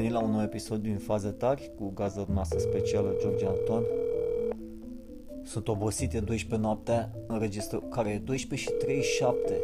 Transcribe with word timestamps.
venit 0.00 0.14
la 0.14 0.22
un 0.24 0.30
nou 0.30 0.42
episod 0.42 0.82
din 0.82 0.98
Faze 0.98 1.28
Tari 1.28 1.70
cu 1.78 1.90
gazda 1.94 2.24
noastră 2.32 2.58
specială 2.58 3.14
George 3.18 3.46
Anton. 3.46 3.84
Sunt 5.42 5.68
obosit, 5.68 6.12
e 6.12 6.20
12 6.20 6.68
noaptea, 6.68 7.10
înregistră, 7.26 7.78
care 7.78 8.10
e 8.10 8.18
12 8.18 8.68
și 8.68 8.76
37 8.76 9.60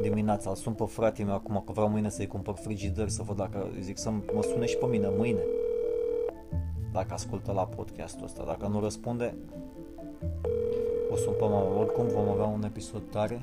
dimineața. 0.00 0.50
Îl 0.50 0.56
sun 0.56 0.72
pe 0.72 0.84
fratele 0.84 1.26
meu 1.26 1.34
acum 1.34 1.62
că 1.66 1.72
vreau 1.72 1.88
mâine 1.88 2.08
să-i 2.08 2.26
cumpăr 2.26 2.54
frigider 2.54 3.08
să 3.08 3.22
văd 3.22 3.36
dacă, 3.36 3.70
zic 3.80 3.98
să 3.98 4.10
mă 4.10 4.42
sune 4.42 4.66
și 4.66 4.76
pe 4.76 4.86
mine 4.86 5.08
mâine. 5.16 5.42
Dacă 6.92 7.12
ascultă 7.12 7.52
la 7.52 7.66
podcastul 7.66 8.24
ăsta, 8.24 8.44
dacă 8.46 8.66
nu 8.66 8.80
răspunde, 8.80 9.34
o 11.10 11.16
sun 11.16 11.32
pe 11.32 11.44
mama. 11.44 11.78
Oricum 11.80 12.06
vom 12.06 12.28
avea 12.28 12.46
un 12.46 12.64
episod 12.64 13.02
tare, 13.10 13.42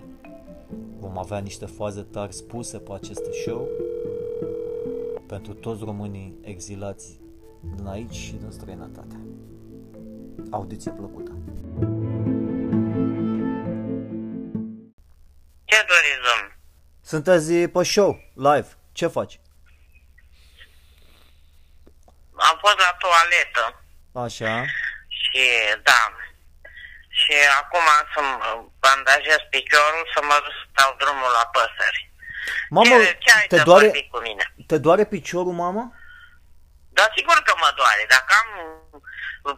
vom 1.00 1.18
avea 1.18 1.38
niște 1.38 1.66
faze 1.66 2.02
tari 2.02 2.34
spuse 2.34 2.78
pe 2.78 2.92
acest 2.94 3.24
show 3.46 3.68
pentru 5.34 5.54
toți 5.54 5.84
românii 5.84 6.40
exilați 6.44 7.08
din 7.76 7.88
aici 7.88 8.16
și 8.16 8.32
din 8.32 8.52
străinătate. 8.52 9.16
Audiție 10.52 10.92
plăcută! 10.92 11.32
Ce 15.70 15.80
doriți, 15.92 16.24
domn? 16.28 16.46
Sunteți 17.02 17.54
pe 17.54 17.84
show, 17.84 18.12
live. 18.36 18.70
Ce 18.92 19.08
faci? 19.08 19.40
Am 22.50 22.56
fost 22.64 22.80
la 22.86 22.92
toaletă 23.04 23.66
Așa. 24.26 24.66
și 25.22 25.44
da. 25.84 26.02
Și 27.20 27.36
acum 27.62 27.88
să-mi 28.14 28.72
bandajez 28.80 29.42
piciorul 29.50 30.06
să 30.14 30.20
mă 30.30 30.38
duc 30.44 30.54
să 30.62 30.66
dau 30.80 30.92
drumul 31.02 31.32
la 31.38 31.46
păsări. 31.56 32.13
Mamă, 32.70 32.96
ce, 33.04 33.18
ce 33.24 33.32
ai 33.40 33.48
te 33.48 33.58
să 33.58 33.64
doare, 33.64 33.86
vorbi 33.86 34.08
cu 34.12 34.20
mine? 34.28 34.44
te 34.68 34.78
doare 34.78 35.04
piciorul, 35.06 35.54
mamă? 35.64 35.84
Dar 36.98 37.08
sigur 37.18 37.38
că 37.48 37.54
mă 37.64 37.70
doare. 37.80 38.04
Dacă 38.16 38.32
am 38.42 38.50
uh, 39.48 39.58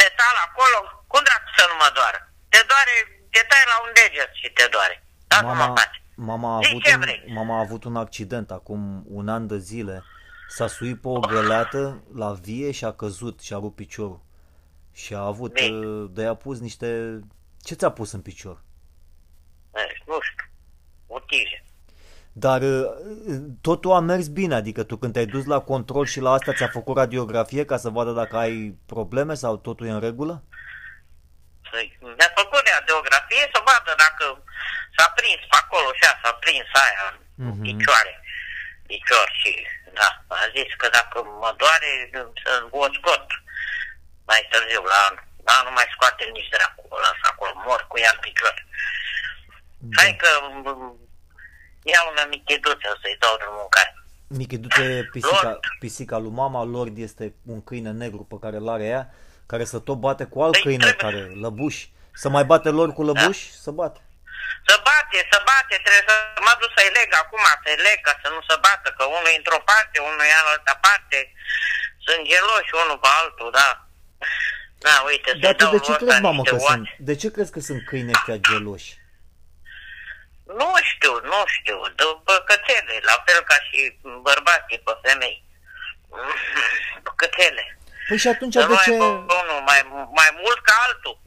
metal 0.00 0.36
acolo, 0.46 0.78
cum 1.06 1.20
dracu 1.26 1.48
să 1.58 1.64
nu 1.70 1.76
mă 1.82 1.90
doară? 1.98 2.18
Te 2.52 2.60
doare, 2.70 2.94
te 3.32 3.40
tai 3.50 3.62
la 3.72 3.76
un 3.84 3.90
deget 3.98 4.30
și 4.40 4.48
te 4.56 4.66
doare. 4.74 4.96
Da, 5.26 5.40
mă 5.40 5.52
Mama, 5.52 5.74
faci. 5.80 6.02
mama, 6.14 6.56
a 6.56 6.60
Zi 6.62 6.68
avut 6.70 6.82
ce 6.82 6.94
un, 6.94 7.00
vrei. 7.00 7.24
mama 7.38 7.56
a 7.56 7.60
avut 7.66 7.82
un 7.84 7.96
accident 7.96 8.50
acum 8.50 9.04
un 9.08 9.28
an 9.28 9.46
de 9.46 9.58
zile. 9.58 10.02
S-a 10.48 10.66
suit 10.66 11.00
pe 11.00 11.08
o 11.08 11.18
găleată 11.20 12.02
la 12.14 12.32
vie 12.32 12.70
și 12.70 12.84
a 12.84 12.92
căzut 12.92 13.40
și 13.40 13.52
a 13.52 13.56
rupt 13.56 13.76
piciorul. 13.76 14.20
Și 14.92 15.14
a 15.14 15.18
avut, 15.20 15.52
Bine. 15.52 15.86
uh, 15.86 16.10
de 16.12 16.26
a 16.26 16.34
pus 16.34 16.58
niște... 16.60 17.20
Ce 17.62 17.74
ți-a 17.74 17.90
pus 17.90 18.12
în 18.12 18.20
picior? 18.20 18.62
Eh, 19.74 19.82
Nu 20.06 20.18
știu. 20.20 20.44
O 21.06 21.18
tijă. 21.20 21.58
Dar 22.44 22.60
uh, 22.62 22.86
totul 23.68 23.92
a 23.92 24.00
mers 24.00 24.26
bine, 24.40 24.54
adică 24.54 24.82
tu 24.82 24.96
când 24.96 25.12
te-ai 25.12 25.26
dus 25.34 25.44
la 25.54 25.60
control 25.72 26.04
și 26.12 26.20
la 26.20 26.30
asta 26.36 26.52
ți-a 26.56 26.68
făcut 26.78 26.96
radiografie 26.96 27.64
ca 27.64 27.76
să 27.84 27.88
vadă 27.96 28.12
dacă 28.22 28.36
ai 28.44 28.54
probleme 28.92 29.34
sau 29.34 29.56
totul 29.66 29.86
e 29.86 29.90
în 29.98 30.00
regulă? 30.08 30.34
Să- 31.70 31.88
Mi-a 32.18 32.30
făcut 32.40 32.62
radiografie 32.78 33.44
să 33.54 33.58
vadă 33.70 33.92
dacă 34.04 34.24
s-a 34.96 35.08
prins 35.18 35.40
pe 35.50 35.56
acolo 35.62 35.88
și 35.98 36.04
s-a 36.22 36.32
prins 36.44 36.68
aia 36.86 37.06
în 37.44 37.46
Mhm. 37.50 37.62
picioare. 37.66 38.12
Picior 38.90 39.26
și 39.40 39.52
da, 39.98 40.08
a 40.42 40.44
zis 40.56 40.70
că 40.80 40.86
dacă 40.98 41.16
mă 41.42 41.50
doare 41.62 41.90
să 42.42 42.50
o 42.82 42.86
scot 42.96 43.26
mai 44.30 44.40
târziu 44.50 44.82
la 44.92 44.98
anul. 45.08 45.24
Da, 45.48 45.56
nu 45.66 45.70
mai 45.78 45.88
scoate 45.94 46.22
nici 46.36 46.52
dracu, 46.54 46.82
o 46.94 46.96
las 47.04 47.18
acolo, 47.30 47.52
mor 47.66 47.80
cu 47.90 47.96
ea 48.04 48.10
în 48.14 48.20
picior. 48.26 48.54
Hai 49.98 50.10
că 50.22 50.30
m, 51.86 51.92
iau 51.94 52.06
una 52.12 52.24
micheduță 52.24 52.88
să-i 53.02 53.16
dau 53.18 53.34
de 53.42 53.44
mâncare. 53.58 53.90
Michi, 54.38 54.56
du-te 54.62 55.02
pisica, 55.12 55.42
Lord. 55.42 55.60
pisica 55.78 56.16
lui 56.24 56.30
mama, 56.42 56.64
Lord 56.76 56.94
este 56.98 57.34
un 57.52 57.64
câine 57.68 57.90
negru 58.02 58.22
pe 58.32 58.36
care 58.42 58.56
îl 58.56 58.68
are 58.76 58.84
ea, 58.94 59.02
care 59.46 59.64
să 59.72 59.78
tot 59.78 59.98
bate 60.06 60.24
cu 60.32 60.36
alt 60.42 60.52
Păi 60.52 60.62
câine 60.62 60.84
trebuie- 60.90 61.04
care, 61.06 61.20
lăbuș. 61.44 61.76
Să 62.22 62.28
mai 62.36 62.44
bate 62.50 62.68
lor 62.78 62.88
cu 62.96 63.02
lăbuș? 63.08 63.38
Să 63.64 63.70
bate. 63.80 64.00
Să 64.68 64.76
bate, 64.88 65.18
să 65.32 65.38
bate, 65.50 65.74
trebuie 65.84 66.04
să 66.10 66.14
mă 66.46 66.52
duc 66.60 66.70
să-i 66.76 66.90
leg 66.98 67.08
acum, 67.22 67.44
să-i 67.64 67.78
leg 67.86 67.98
ca 68.06 68.12
să 68.22 68.28
nu 68.34 68.40
se 68.48 68.56
bată, 68.66 68.88
că 68.96 69.02
unul 69.16 69.28
e 69.32 69.40
într-o 69.42 69.60
parte, 69.70 69.96
unul 70.08 70.22
e 70.32 70.34
în 70.42 70.48
altă 70.54 70.74
parte, 70.86 71.18
sunt 72.06 72.20
geloși 72.30 72.72
unul 72.82 72.98
pe 73.04 73.10
altul, 73.20 73.48
da. 73.58 73.68
Da, 74.86 74.94
uite, 75.10 75.30
Dar 75.32 75.50
să-i 75.50 75.58
tu 75.60 75.64
dau 75.64 75.72
de 75.76 75.80
ce 75.86 75.90
ăsta 75.92 76.04
crezi, 76.04 76.20
mamă, 76.28 76.40
niște 76.42 76.56
că 76.56 76.62
oase. 76.62 76.72
sunt, 76.74 76.86
de 77.08 77.14
ce 77.20 77.26
crezi 77.34 77.52
că 77.54 77.60
sunt 77.68 77.80
câini 77.88 78.12
ăștia 78.16 78.36
geloși? 78.48 78.90
Nu 80.46 80.70
știu, 80.82 81.12
nu 81.32 81.40
știu, 81.46 81.78
după 81.94 82.32
cățele, 82.46 83.00
la 83.02 83.22
fel 83.26 83.40
ca 83.42 83.54
și 83.54 83.98
bărbații 84.22 84.78
pe 84.84 84.92
femei. 85.02 85.44
Cățele. 87.16 87.78
Păi 88.08 88.16
și 88.18 88.28
atunci 88.28 88.52
Să 88.52 88.60
de 88.60 88.66
nu 88.66 88.74
ce... 88.84 88.90
aibă 88.90 89.04
unul 89.04 89.60
mai, 89.66 89.80
mai 90.14 90.30
mult 90.42 90.60
ca 90.62 90.72
altul. 90.86 91.18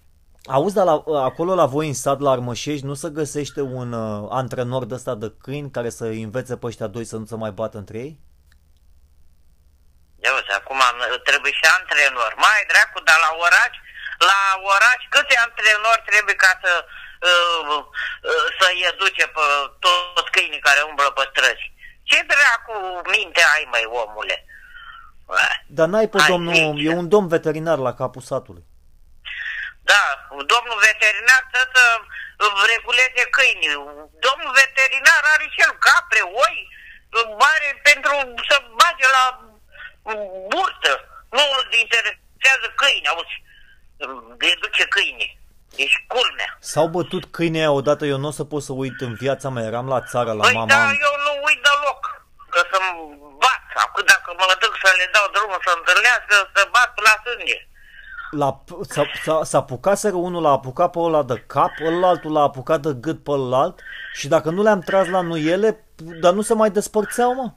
Auzi, 0.46 0.74
dar 0.76 0.86
la, 0.86 1.04
acolo 1.30 1.56
la 1.56 1.66
voi 1.66 1.88
în 1.88 1.94
sat, 1.94 2.20
la 2.20 2.32
Armășești, 2.32 2.86
nu 2.86 2.94
se 2.94 3.10
găsește 3.10 3.62
un 3.62 3.92
uh, 3.94 4.28
antrenor 4.32 4.86
de 4.86 4.94
ăsta 4.94 5.16
de 5.16 5.34
câini 5.44 5.72
care 5.72 5.90
să 5.90 6.04
învețe 6.04 6.58
pe 6.58 6.66
ăștia 6.66 6.88
doi 6.88 7.06
să 7.06 7.16
nu 7.16 7.26
se 7.26 7.36
mai 7.36 7.52
bată 7.52 7.78
între 7.78 7.98
ei? 7.98 8.20
Eu 10.28 10.34
uite, 10.36 10.54
acum 10.54 10.80
am- 10.90 11.22
trebuie 11.30 11.52
și 11.60 11.66
antrenor. 11.80 12.32
Mai 12.46 12.60
dracu, 12.72 13.00
dar 13.10 13.18
la 13.26 13.32
oraș, 13.46 13.74
la 14.30 14.40
oraș 14.74 15.00
câți 15.10 15.36
antrenori 15.46 16.04
trebuie 16.10 16.36
ca 16.36 16.52
să 16.64 16.72
uh, 17.28 17.84
uh, 18.22 18.46
să-i 18.60 18.86
educe 18.92 19.28
pe 19.28 19.46
toți 19.80 20.32
câinii 20.32 20.60
care 20.60 20.82
umblă 20.82 21.12
pe 21.12 21.30
străzi? 21.32 21.74
Ce 22.04 22.26
dracu 22.32 22.76
minte 23.16 23.42
ai, 23.56 23.68
mai 23.72 23.84
omule? 23.86 24.46
Eh, 25.30 25.56
Dar 25.68 25.88
n-ai 25.88 26.10
pe 26.10 26.20
Hai, 26.20 26.30
domnul, 26.30 26.54
nici. 26.54 26.86
e 26.86 26.90
un 27.02 27.10
domn 27.10 27.28
veterinar 27.28 27.78
la 27.78 27.94
capul 27.94 28.22
satului. 28.22 28.66
Da, 29.82 30.04
domnul 30.54 30.78
veterinar 30.90 31.42
să 31.54 31.62
să 31.74 31.84
reguleze 32.74 33.24
câinii. 33.38 33.74
Domnul 34.28 34.52
veterinar 34.62 35.22
are 35.34 35.46
și 35.54 35.60
el 35.68 35.74
capre, 35.88 36.22
oi, 36.46 36.58
are 37.54 37.80
pentru 37.84 38.12
să 38.50 38.56
bage 38.80 39.08
la 39.18 39.26
burtă. 40.52 40.94
Nu 41.30 41.44
îl 41.58 41.64
interesează 41.84 42.68
câini, 42.76 43.08
auzi. 43.08 43.38
Educe 44.54 44.84
câinii. 44.96 45.39
Ești 45.76 46.06
culmea. 46.08 46.58
S-au 46.60 46.88
bătut 46.88 47.26
câinii 47.26 47.60
aia 47.60 47.72
odată, 47.72 48.06
eu 48.06 48.18
nu 48.18 48.28
o 48.28 48.32
să 48.32 48.44
pot 48.44 48.62
să 48.64 48.72
uit 48.74 49.00
în 49.08 49.14
viața 49.14 49.50
mea, 49.50 49.64
eram 49.64 49.88
la 49.88 50.02
țară 50.02 50.32
la 50.32 50.44
Păi 50.44 50.54
mama. 50.54 50.66
da, 50.68 50.84
eu 51.06 51.14
nu 51.26 51.32
uit 51.48 51.60
deloc. 51.68 52.02
Că 52.54 52.62
să-mi 52.72 53.18
bat. 53.44 53.64
Acum 53.86 54.04
dacă 54.06 54.30
mă 54.38 54.56
duc 54.62 54.74
să 54.84 54.90
le 55.00 55.08
dau 55.14 55.26
drumul 55.36 55.60
să 55.66 55.72
întâlnească, 55.78 56.36
să 56.56 56.62
bat 56.72 56.92
la 57.08 57.14
sânge. 57.26 57.58
La, 58.42 58.50
s-a, 58.94 59.04
s-a, 59.26 59.36
s-a 59.50 59.58
apucaseră 59.58 60.16
unul 60.16 60.42
l-a 60.42 60.52
apucat 60.60 60.90
pe 60.92 61.00
ăla 61.08 61.24
de 61.24 61.38
cap, 61.54 61.72
ălaltul 61.90 62.32
l-a 62.36 62.42
apucat 62.50 62.80
de 62.86 62.92
gât 63.06 63.20
pe 63.24 63.32
ălalt 63.32 63.76
și 64.18 64.28
dacă 64.28 64.50
nu 64.50 64.62
le-am 64.64 64.82
tras 64.90 65.08
la 65.16 65.22
nuiele, 65.22 65.70
dar 66.24 66.32
nu 66.38 66.42
se 66.50 66.54
mai 66.62 66.70
despărțeau, 66.78 67.32
mă. 67.40 67.48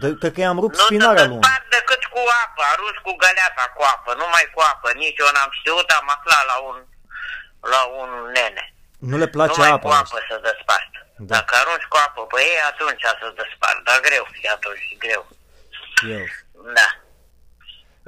De, 0.00 0.06
cred 0.20 0.32
că 0.34 0.40
i-am 0.40 0.60
rupt 0.64 0.74
Nu 0.76 0.80
te 0.80 0.84
spinarea 0.88 1.22
lui 1.24 1.30
unul. 1.36 1.40
despart 1.44 1.66
decât 1.78 2.02
cu 2.14 2.20
apă, 2.44 2.60
arunci 2.72 3.00
cu 3.06 3.12
găleata 3.22 3.64
cu 3.76 3.82
apă, 3.94 4.10
numai 4.22 4.44
cu 4.54 4.60
apă. 4.72 4.88
Nici 5.02 5.18
eu 5.24 5.30
n-am 5.34 5.52
știut, 5.58 5.88
am 5.98 6.08
aflat 6.16 6.44
la 6.52 6.56
un, 6.68 6.76
la 7.72 7.80
un 8.00 8.10
nene. 8.36 8.64
Nu 8.98 9.16
le 9.22 9.26
place 9.36 9.52
numai 9.56 9.70
apa. 9.70 9.88
cu 9.88 9.94
apă 9.94 10.18
să 10.28 10.36
despart. 10.48 10.90
Da. 11.16 11.34
Dacă 11.36 11.52
arunci 11.60 11.86
cu 11.92 11.96
apă 12.06 12.22
pe 12.32 12.38
ei, 12.50 12.58
atunci 12.70 13.04
să 13.20 13.26
despart. 13.40 13.78
Dar 13.88 13.98
greu, 14.06 14.24
și 14.32 14.46
atunci 14.56 14.86
greu. 15.04 15.22
Eu. 16.16 16.24
Da. 16.78 16.88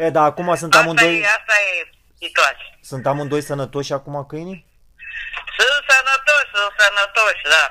E, 0.05 0.11
dar 0.11 0.25
acum 0.25 0.55
sunt 0.55 0.72
Asta 0.75 0.84
amândoi, 0.84 1.21
e, 1.21 1.27
asta 1.27 1.55
e 1.69 1.91
situația. 2.25 2.69
sunt 2.91 3.06
amândoi 3.06 3.41
sănătoși 3.50 3.93
acum 3.93 4.25
câinii? 4.28 4.67
Sunt 5.59 5.83
sănătoși, 5.91 6.49
sunt 6.55 6.73
sănătoși, 6.78 7.43
da. 7.55 7.65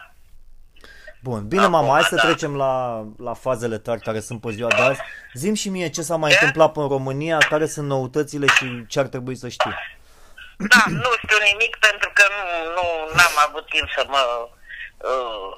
Bun, 1.22 1.48
bine 1.48 1.62
Acum, 1.62 1.74
mama, 1.74 1.94
hai 1.94 2.04
să 2.04 2.16
da. 2.16 2.22
trecem 2.22 2.56
la, 2.56 3.04
la 3.18 3.34
fazele 3.34 3.78
tari 3.78 4.02
care 4.02 4.20
sunt 4.20 4.42
pe 4.42 4.52
ziua 4.52 4.70
de 4.70 4.82
azi. 4.82 5.00
Zim 5.34 5.54
și 5.54 5.70
mie 5.70 5.90
ce 5.90 6.02
s-a 6.02 6.16
mai 6.16 6.30
Ce? 6.32 6.36
întâmplat 6.36 6.76
în 6.78 6.88
România, 6.88 7.38
care 7.38 7.66
sunt 7.66 7.88
noutățile 7.88 8.48
și 8.48 8.86
ce 8.88 9.00
ar 9.00 9.08
trebui 9.08 9.36
să 9.36 9.48
știi. 9.48 9.76
Da, 10.58 10.84
nu 10.88 11.12
știu 11.24 11.38
nimic 11.52 11.78
pentru 11.78 12.12
că 12.14 12.26
nu, 12.30 12.74
nu 12.76 12.86
n-am 13.16 13.36
avut 13.48 13.66
timp 13.70 13.90
să 13.96 14.04
mă 14.08 14.50
uh, 14.98 15.52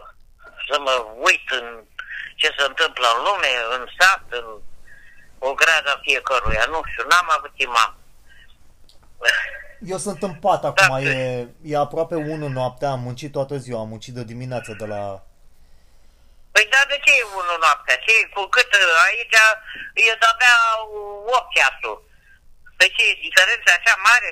să 0.70 0.80
mă 0.80 1.06
uit 1.28 1.50
în 1.60 1.84
ce 2.36 2.48
se 2.58 2.64
întâmplă 2.68 3.08
în 3.16 3.24
lume, 3.24 3.52
în 3.76 3.88
sat, 4.00 4.24
în 4.30 4.46
o 5.40 5.54
grada 5.54 6.00
fiecăruia. 6.02 6.66
Nu 6.66 6.82
știu, 6.92 7.04
n-am 7.10 7.30
avut 7.38 7.54
timp. 7.56 7.76
Am. 7.76 7.98
Eu 9.94 9.98
sunt 9.98 10.24
în 10.24 10.34
pat 10.34 10.64
acum, 10.64 10.88
Da. 10.88 11.02
e, 11.02 11.48
e 11.64 11.78
aproape 11.78 12.16
1 12.16 12.48
noaptea, 12.48 12.90
am 12.90 13.00
muncit 13.00 13.32
toată 13.32 13.56
ziua, 13.58 13.80
am 13.80 13.88
muncit 13.88 14.14
de 14.14 14.24
dimineață 14.24 14.72
de 14.80 14.86
la... 14.86 15.02
Păi 16.52 16.68
da, 16.74 16.82
de 16.92 16.98
ce 17.04 17.12
e 17.20 17.24
unul 17.42 17.58
noaptea? 17.66 17.96
Ce, 18.06 18.14
cu 18.34 18.42
cât 18.56 18.72
uh, 18.74 19.04
aici 19.06 19.38
e 19.94 20.18
de-abia 20.22 20.56
8 21.26 21.54
ceasul. 21.56 21.98
Păi 22.78 22.94
ce, 22.96 23.02
e 23.10 23.26
diferența 23.28 23.72
așa 23.78 23.96
mare? 24.10 24.30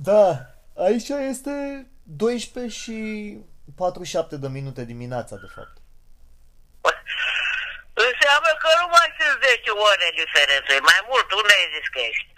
Da, 0.00 0.26
aici 0.76 1.08
este 1.08 1.86
12 2.02 2.74
și 2.80 2.96
47 3.76 4.36
de 4.36 4.48
minute 4.48 4.84
dimineața, 4.84 5.36
de 5.36 5.48
fapt. 5.54 5.76
Înseamnă 8.08 8.52
că 8.62 8.68
nu 8.80 8.86
mai 8.96 9.08
sunt 9.18 9.38
ore 9.88 10.08
diferență, 10.22 10.70
e 10.72 10.88
mai 10.92 11.00
mult, 11.10 11.32
unde 11.40 11.52
ai 11.58 11.68
zis 11.76 11.88
că 11.94 11.98
ești? 12.10 12.32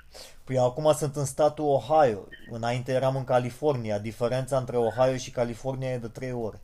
Păi 0.45 0.59
acum 0.59 0.87
sunt 1.01 1.15
în 1.17 1.27
statul 1.35 1.67
Ohio. 1.79 2.23
Înainte 2.51 2.93
eram 2.93 3.17
în 3.17 3.25
California. 3.25 3.99
Diferența 3.99 4.57
între 4.57 4.77
Ohio 4.77 5.17
și 5.25 5.31
California 5.41 5.91
e 5.93 6.05
de 6.07 6.09
3 6.09 6.33
ore. 6.33 6.59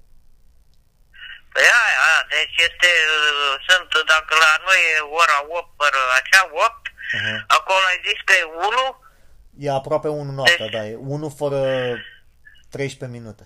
Păi 1.52 1.66
aia, 1.80 1.98
aia, 2.08 2.22
deci 2.36 2.56
este, 2.68 2.90
uh, 3.16 3.54
sunt, 3.68 3.90
dacă 4.14 4.32
la 4.44 4.52
noi 4.66 4.80
e 4.94 5.10
ora 5.22 5.38
8, 5.58 5.70
fără 5.80 6.00
așa, 6.20 6.40
8, 6.52 6.86
Uh-huh. 7.06 7.38
acolo 7.58 7.84
ai 7.92 8.00
zis 8.08 8.18
că 8.28 8.32
e 8.40 8.44
1, 8.44 9.05
E 9.58 9.70
aproape 9.70 10.08
1 10.08 10.32
noaptea, 10.32 10.56
Deci- 10.68 10.70
da. 10.76 10.84
E 10.86 10.94
1 10.96 11.28
fără 11.28 11.60
13 12.70 13.18
minute. 13.18 13.44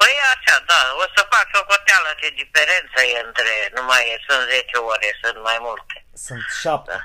Păi 0.00 0.14
așa, 0.32 0.56
da, 0.70 0.80
o 1.02 1.04
să 1.16 1.20
fac 1.34 1.46
socoteală 1.56 2.10
ce 2.20 2.28
diferență 2.42 2.98
e 3.14 3.26
între, 3.26 3.52
nu 3.76 3.82
mai 3.90 4.02
e, 4.12 4.14
sunt 4.28 4.42
10 4.48 4.76
ore, 4.92 5.08
sunt 5.22 5.38
mai 5.48 5.58
multe. 5.68 5.94
Sunt 6.26 6.44
7. 6.60 6.90
Da. 6.92 7.00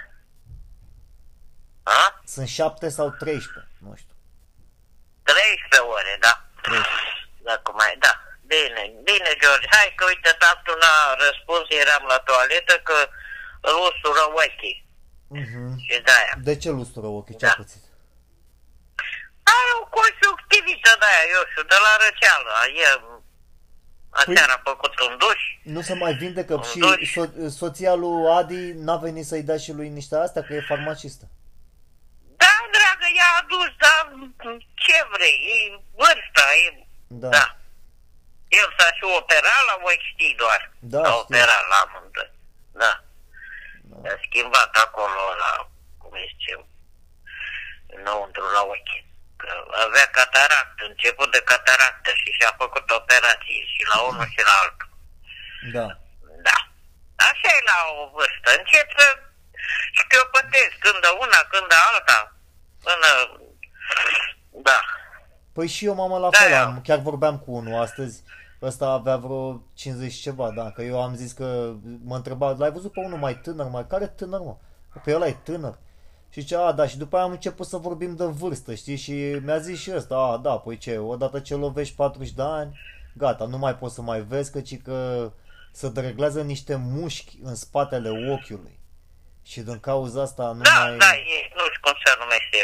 A? 1.99 2.21
Sunt 2.33 2.47
7 2.47 2.89
sau 2.97 3.07
13, 3.09 3.71
nu 3.85 3.93
știu. 4.01 4.15
13 5.23 5.77
ore, 5.95 6.13
da. 6.25 6.33
13. 6.61 6.89
Dacă 7.49 7.69
mai, 7.81 7.93
da. 8.05 8.13
Bine, 8.53 8.81
bine, 9.09 9.29
George. 9.41 9.67
Hai 9.75 9.93
că 9.97 10.03
uite, 10.11 10.29
tatăl 10.43 10.75
n-a 10.83 10.97
răspuns, 11.25 11.65
eram 11.83 12.03
la 12.13 12.19
toaletă, 12.29 12.73
că 12.87 12.97
îl 13.69 13.75
ustură 13.89 14.23
ochii. 14.43 14.77
Mhm. 15.41 15.63
Și 15.85 16.01
de-aia. 16.07 16.33
De 16.49 16.55
ce 16.61 16.69
lustură 16.69 17.07
ochii? 17.19 17.35
Ce-a 17.41 17.47
Da. 17.47 17.55
pățit? 17.57 17.82
Are 19.57 19.71
o 19.81 19.83
conjunctivită 19.97 20.91
de-aia, 20.99 21.23
eu 21.35 21.43
știu, 21.49 21.63
de 21.73 21.77
la 21.85 21.91
răceală. 22.03 22.51
E, 22.83 22.87
aseară 24.09 24.51
a 24.55 24.61
făcut 24.69 24.99
un 24.99 25.17
duș. 25.17 25.41
Nu 25.63 25.81
se 25.81 25.93
mai 25.93 26.13
vindecă 26.13 26.61
și 26.71 26.77
Doi. 26.77 27.07
so- 27.13 27.47
soția 27.61 27.93
lui 27.93 28.31
Adi 28.37 28.71
n-a 28.85 28.95
venit 28.97 29.25
să-i 29.25 29.43
dea 29.49 29.57
și 29.57 29.71
lui 29.71 29.89
niște 29.89 30.15
astea, 30.15 30.43
că 30.43 30.53
e 30.53 30.61
farmacistă. 30.73 31.25
Da, 32.43 32.53
dragă, 32.75 33.07
i-a 33.17 33.31
adus, 33.41 33.69
dar 33.83 34.01
ce 34.83 34.97
vrei, 35.11 35.37
e 35.53 35.79
vârsta, 35.99 36.45
e... 36.65 36.85
Da. 37.07 37.29
Da. 37.29 37.45
El 38.47 38.73
s-a 38.77 38.85
și 38.97 39.03
operat 39.19 39.61
la 39.69 39.75
ochi, 39.89 40.05
știi 40.13 40.35
doar. 40.35 40.71
Da, 40.79 41.03
S-a 41.03 41.09
știu. 41.09 41.19
operat 41.21 41.63
la 41.71 41.77
amândoi. 41.85 42.31
Da. 42.71 43.03
A 44.09 44.15
schimbat 44.27 44.75
acolo 44.85 45.21
la, 45.43 45.69
cum 45.97 46.11
îi 46.13 46.27
zice, 46.31 46.65
înăuntru 47.97 48.43
la 48.55 48.61
ochi. 48.61 48.95
Că 49.43 49.53
avea 49.85 50.07
cataract, 50.19 50.75
început 50.89 51.29
de 51.35 51.41
cataractă 51.51 52.09
și 52.21 52.29
și-a 52.37 52.53
făcut 52.63 52.85
operații 53.01 53.61
și 53.73 53.81
la 53.91 53.97
unul 54.09 54.27
și 54.33 54.41
la 54.49 54.53
altul. 54.63 54.89
Da. 55.77 55.87
Da. 56.47 56.57
Așa 57.29 57.49
e 57.57 57.61
la 57.71 57.77
o 58.01 58.03
vârstă. 58.15 58.47
Încep 58.59 58.87
să 58.99 59.05
șchiopătezi 59.97 60.75
când 60.83 60.97
de 61.05 61.11
una, 61.23 61.39
când 61.51 61.67
de 61.73 61.79
alta. 61.91 62.19
Până... 62.85 63.09
Da. 64.67 64.79
Păi 65.53 65.67
și 65.67 65.85
eu, 65.85 65.93
mama, 65.95 66.17
la 66.17 66.29
Da, 66.29 66.37
fel, 66.37 66.51
eu. 66.51 66.65
am, 66.65 66.81
chiar 66.87 66.99
vorbeam 67.09 67.39
cu 67.39 67.51
unul 67.51 67.81
astăzi, 67.81 68.23
ăsta 68.61 68.85
avea 68.85 69.17
vreo 69.17 69.61
50 69.73 70.11
și 70.11 70.21
ceva, 70.21 70.51
da, 70.51 70.71
că 70.71 70.81
eu 70.81 71.01
am 71.03 71.15
zis 71.15 71.31
că 71.31 71.73
mă 72.03 72.15
întreba, 72.15 72.55
l-ai 72.57 72.71
văzut 72.71 72.91
pe 72.91 72.99
unul 72.99 73.17
mai 73.17 73.35
tânăr, 73.35 73.67
mai 73.67 73.87
care 73.87 74.07
tânăr, 74.07 74.39
mă? 74.39 74.55
Pe 75.03 75.15
ăla 75.15 75.27
e 75.27 75.31
tânăr. 75.43 75.77
Și 76.33 76.39
zice, 76.41 76.55
a, 76.55 76.71
da, 76.71 76.87
și 76.87 76.97
după 76.97 77.15
aia 77.15 77.25
am 77.25 77.31
început 77.31 77.67
să 77.67 77.77
vorbim 77.77 78.15
de 78.15 78.23
vârstă, 78.41 78.73
știi, 78.73 78.97
și 79.05 79.11
mi-a 79.45 79.57
zis 79.57 79.79
și 79.81 79.91
ăsta, 79.95 80.15
a, 80.15 80.37
da, 80.37 80.53
păi 80.57 80.77
ce, 80.77 80.97
odată 80.97 81.39
ce 81.39 81.53
lovești 81.55 81.95
40 81.95 82.29
de 82.39 82.41
ani, 82.41 82.79
gata, 83.13 83.45
nu 83.45 83.57
mai 83.57 83.75
poți 83.75 83.95
să 83.95 84.01
mai 84.01 84.19
vezi, 84.31 84.51
căci 84.51 84.81
că 84.87 84.97
se 85.79 85.87
dreglează 85.89 86.41
niște 86.41 86.75
mușchi 86.93 87.35
în 87.49 87.55
spatele 87.55 88.09
ochiului. 88.33 88.75
Și 89.51 89.59
din 89.69 89.79
cauza 89.87 90.21
asta 90.27 90.45
nu 90.57 90.61
Da, 90.69 90.77
mai... 90.79 90.97
da, 91.03 91.11
e, 91.35 91.37
nu 91.57 91.63
știu 91.71 91.81
cum 91.85 91.95
se 92.03 92.11
numește. 92.21 92.57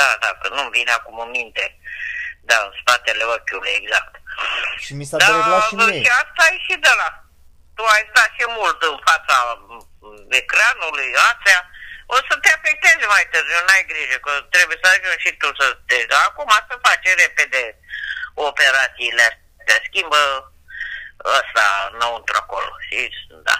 Da, 0.00 0.08
da, 0.24 0.30
că 0.40 0.46
nu-mi 0.56 0.74
vine 0.76 0.92
acum 0.98 1.16
în 1.26 1.30
minte. 1.38 1.64
Da, 2.48 2.56
în 2.66 2.72
spatele 2.80 3.24
ochiului, 3.36 3.72
exact. 3.80 4.12
Și 4.84 4.92
mi 4.98 5.06
s-a 5.10 5.16
Da, 5.22 5.26
dreglat 5.30 5.62
și 5.68 5.74
mie. 5.74 6.02
și 6.04 6.10
asta 6.22 6.42
e 6.52 6.56
și 6.66 6.74
de 6.86 6.92
la. 7.00 7.08
Tu 7.76 7.82
ai 7.94 8.04
stat 8.10 8.30
și 8.36 8.44
mult 8.58 8.78
în 8.90 8.96
fața 9.08 9.36
m, 9.68 9.70
ecranului, 10.40 11.08
astea. 11.30 11.58
O 12.14 12.16
să 12.28 12.34
te 12.42 12.50
afectezi 12.56 13.06
mai 13.14 13.24
târziu, 13.30 13.60
n-ai 13.66 13.84
grijă, 13.90 14.16
că 14.26 14.32
trebuie 14.54 14.78
să 14.82 14.88
ajungi 14.88 15.24
și 15.24 15.32
tu 15.40 15.48
să 15.60 15.66
te... 15.88 15.96
Dar 16.10 16.22
acum 16.28 16.50
să 16.68 16.84
faci 16.86 17.08
repede 17.22 17.62
operațiile 18.34 19.22
astea, 19.58 19.78
schimbă 19.88 20.22
ăsta 21.38 21.90
înăuntru 21.92 22.36
acolo 22.38 22.72
și 22.88 22.98
da. 23.48 23.58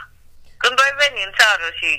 Când 0.63 0.81
ai 0.81 0.95
veni 1.03 1.23
în 1.25 1.33
țară 1.39 1.67
și 1.81 1.91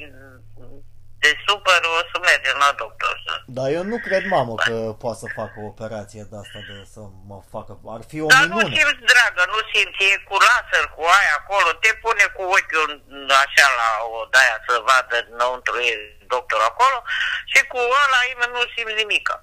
te 1.22 1.30
supăr, 1.46 1.82
o 1.98 2.00
să 2.12 2.18
mergem 2.30 2.58
la 2.66 2.70
doctor 2.82 3.14
să... 3.26 3.32
Dar 3.58 3.68
eu 3.78 3.84
nu 3.92 3.98
cred, 4.08 4.24
mamă, 4.36 4.54
că 4.68 4.76
poate 5.04 5.20
să 5.24 5.28
facă 5.40 5.56
o 5.64 5.70
operație 5.74 6.24
de 6.32 6.36
asta 6.44 6.60
de 6.68 6.76
să 6.94 7.02
mă 7.30 7.38
facă. 7.54 7.72
Ar 7.98 8.02
fi 8.12 8.18
o 8.26 8.28
Dar 8.36 8.46
nu 8.52 8.56
minune. 8.56 8.76
simți, 8.76 9.04
dragă, 9.14 9.42
nu 9.54 9.60
simți, 9.72 10.00
e 10.14 10.16
cu 10.30 10.36
laser, 10.48 10.86
cu 10.96 11.02
aia 11.18 11.34
acolo, 11.42 11.70
te 11.84 11.92
pune 12.04 12.26
cu 12.36 12.42
ochiul 12.58 12.90
în- 13.16 13.32
așa 13.44 13.68
la 13.80 13.90
o 14.16 14.18
daia 14.34 14.58
să 14.68 14.74
vadă 14.90 15.16
înăuntru 15.34 15.76
e 15.90 15.94
doctor 16.36 16.62
acolo 16.72 16.98
și 17.52 17.60
cu 17.72 17.78
ăla 18.04 18.20
nimeni 18.30 18.54
nu 18.58 18.64
simți 18.74 19.00
nimica. 19.04 19.36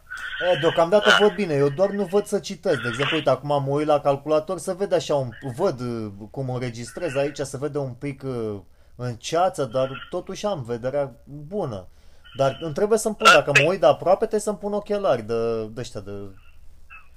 E, 0.52 0.56
deocamdată 0.64 1.08
Da. 1.10 1.16
văd 1.20 1.32
bine, 1.40 1.54
eu 1.64 1.68
doar 1.78 1.90
nu 1.98 2.04
văd 2.14 2.24
să 2.32 2.38
citesc. 2.48 2.78
De 2.84 2.88
exemplu, 2.92 3.16
uite, 3.16 3.30
acum 3.34 3.52
mă 3.66 3.72
uit 3.78 3.86
la 3.94 4.00
calculator 4.08 4.56
să 4.66 4.72
vede 4.80 4.94
așa, 5.00 5.14
un, 5.24 5.28
văd 5.62 5.76
uh, 5.80 6.12
cum 6.34 6.46
înregistrez 6.54 7.12
aici, 7.22 7.40
să 7.52 7.56
vede 7.64 7.78
un 7.88 7.94
pic 8.04 8.18
uh, 8.22 8.60
în 8.96 9.14
ceață, 9.16 9.64
dar 9.64 9.88
totuși 10.10 10.46
am 10.46 10.64
vederea 10.72 11.10
bună. 11.24 11.88
Dar 12.36 12.50
îmi 12.60 12.74
trebuie 12.78 12.98
să-mi 12.98 13.16
pun, 13.20 13.30
dacă 13.32 13.50
mă 13.58 13.64
uit 13.70 13.80
de 13.80 13.86
aproape, 13.86 14.24
trebuie 14.30 14.48
să-mi 14.48 14.62
pun 14.64 14.72
ochelari 14.72 15.22
de, 15.22 15.40
de 15.74 15.80
ăștia 15.84 16.00
de... 16.08 16.14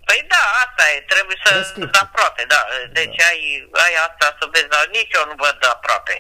Păi 0.07 0.21
da, 0.33 0.43
asta 0.63 0.83
e, 0.93 0.97
trebuie 1.13 1.37
să 1.43 1.49
Prescripție. 1.53 1.91
de 1.95 1.99
aproape, 2.07 2.43
da. 2.53 2.61
Deci 2.99 3.19
ai, 3.29 3.41
ai 3.85 3.93
asta 4.07 4.27
să 4.39 4.43
vezi, 4.53 4.71
dar 4.73 4.83
nici 4.97 5.15
eu 5.19 5.25
nu 5.29 5.35
văd 5.43 5.55
de 5.63 5.67
aproape. 5.75 6.15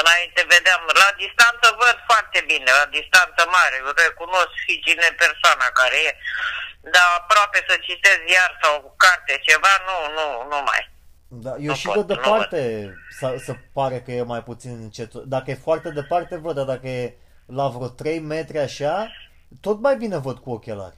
Înainte 0.00 0.40
vedeam, 0.52 0.82
la 1.02 1.10
distanță 1.22 1.66
văd 1.82 1.96
foarte 2.10 2.40
bine, 2.50 2.68
la 2.80 2.86
distanță 2.98 3.42
mare, 3.56 3.76
eu 3.78 3.92
recunosc 4.06 4.52
fiicile 4.66 5.08
persoana 5.22 5.66
care 5.80 5.96
e, 6.08 6.12
dar 6.94 7.08
aproape 7.20 7.58
să 7.68 7.74
citesc 7.86 8.20
iar 8.36 8.50
sau 8.62 8.74
carte 9.04 9.34
ceva, 9.48 9.72
nu, 9.88 9.96
nu, 10.16 10.26
nu 10.50 10.58
mai. 10.68 10.82
Da, 11.42 11.50
eu 11.50 11.66
Nu 11.66 11.74
și 11.74 11.86
pot, 11.86 11.94
de 11.94 12.00
nu 12.00 12.06
departe 12.06 12.94
să, 13.18 13.36
să 13.44 13.54
pare 13.72 14.00
că 14.00 14.10
e 14.12 14.22
mai 14.22 14.42
puțin 14.42 14.70
încet. 14.82 15.12
Dacă 15.14 15.50
e 15.50 15.54
foarte 15.68 15.90
departe, 15.90 16.36
văd, 16.36 16.54
dar 16.54 16.64
dacă 16.64 16.88
e 16.88 17.16
la 17.46 17.68
vreo 17.68 17.88
3 17.88 18.18
metri 18.18 18.58
așa, 18.58 19.10
tot 19.60 19.80
mai 19.80 19.96
bine 19.96 20.18
văd 20.18 20.38
cu 20.38 20.50
ochelari. 20.50 20.96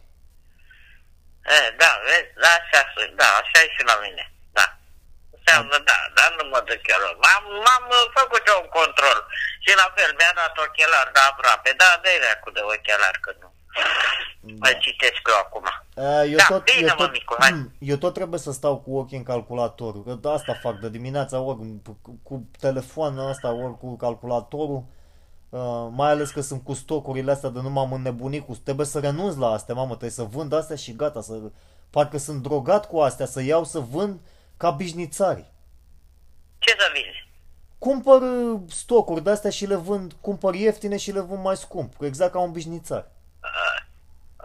E, 1.56 1.74
da, 1.82 1.90
vezi, 2.06 2.30
da, 2.42 2.52
așa, 2.60 2.80
sunt, 2.94 3.16
da, 3.16 3.28
așa 3.40 3.58
e 3.64 3.74
și 3.76 3.82
la 3.90 3.96
mine, 4.04 4.24
da. 4.56 4.66
Înseamnă, 5.36 5.76
da, 5.90 5.98
dar 6.16 6.30
nu 6.38 6.44
mă 6.52 6.60
duc 6.68 6.82
eu. 6.94 7.02
M-am, 7.24 7.44
m-am 7.64 7.86
uh, 7.98 8.06
făcut 8.18 8.42
eu 8.50 8.58
un 8.62 8.70
control 8.80 9.18
și 9.64 9.72
la 9.80 9.88
fel 9.96 10.10
mi-a 10.18 10.32
dat 10.40 10.54
ochelar, 10.64 11.08
da, 11.16 11.24
aproape, 11.30 11.70
da, 11.82 11.90
dă-i 12.02 12.40
cu 12.42 12.50
de 12.56 12.62
ochelar, 12.74 13.16
că 13.24 13.30
nu. 13.40 13.55
Da. 14.42 14.54
Mai 14.58 14.76
citesc 14.80 15.20
eu 15.28 15.34
acum. 15.44 15.62
Uh, 15.96 16.30
Eu, 16.30 16.36
Da, 16.36 16.44
tot, 16.48 16.64
bine, 16.64 16.86
eu, 16.88 16.94
mă, 16.98 17.04
tot, 17.04 17.12
Micu, 17.12 17.34
hai. 17.38 17.52
Mm, 17.52 17.72
eu 17.78 17.96
tot 17.96 18.14
trebuie 18.14 18.38
să 18.40 18.52
stau 18.52 18.76
cu 18.76 18.96
ochii 18.96 19.16
în 19.16 19.22
calculator. 19.22 20.04
Că 20.04 20.14
de 20.14 20.28
asta 20.30 20.58
fac 20.62 20.78
de 20.80 20.88
dimineața 20.90 21.40
ori 21.40 21.58
cu- 22.02 22.18
cu 22.22 22.46
telefonul 22.60 23.28
ăsta, 23.28 23.52
ori 23.52 23.78
cu 23.78 23.96
calculatorul. 23.96 24.84
Uh, 25.48 25.88
mai 25.90 26.10
ales 26.10 26.30
că 26.30 26.40
sunt 26.40 26.64
cu 26.64 26.72
stocurile 26.72 27.30
astea 27.30 27.48
de 27.48 27.60
nu 27.60 27.70
m-am 27.70 27.92
înnebunit 27.92 28.46
cu... 28.46 28.56
Trebuie 28.64 28.86
să 28.86 28.98
renunț 28.98 29.34
la 29.36 29.50
astea, 29.50 29.74
mamă, 29.74 29.88
trebuie 29.88 30.10
să 30.10 30.22
vând 30.22 30.52
astea 30.52 30.76
și 30.76 30.96
gata. 30.96 31.20
Să, 31.20 31.38
parcă 31.90 32.18
sunt 32.18 32.42
drogat 32.42 32.88
cu 32.88 32.98
astea, 32.98 33.26
să 33.26 33.42
iau 33.42 33.64
să 33.64 33.78
vând 33.78 34.20
ca 34.56 34.70
bișnițari. 34.70 35.44
Ce 36.58 36.70
să 36.78 36.90
vinzi? 36.94 37.28
Cumpăr 37.78 38.20
uh, 38.22 38.60
stocuri 38.68 39.22
de 39.22 39.30
astea 39.30 39.50
și 39.50 39.66
le 39.66 39.74
vând, 39.74 40.12
cumpăr 40.20 40.54
ieftine 40.54 40.96
și 40.96 41.12
le 41.12 41.20
vând 41.20 41.42
mai 41.42 41.56
scump. 41.56 41.92
Exact 42.02 42.32
ca 42.32 42.38
un 42.38 42.52
bișnițar. 42.52 43.10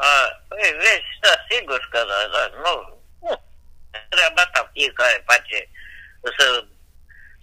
A, 0.10 0.12
păi, 0.48 0.70
vezi, 0.84 1.10
da, 1.24 1.34
sigur 1.50 1.82
că 1.92 2.00
da, 2.12 2.20
da, 2.36 2.44
nu, 2.66 2.74
nu. 3.26 3.34
Treaba 4.14 4.44
ta, 4.54 4.62
fiecare 4.74 5.18
face 5.32 5.58
să 6.38 6.46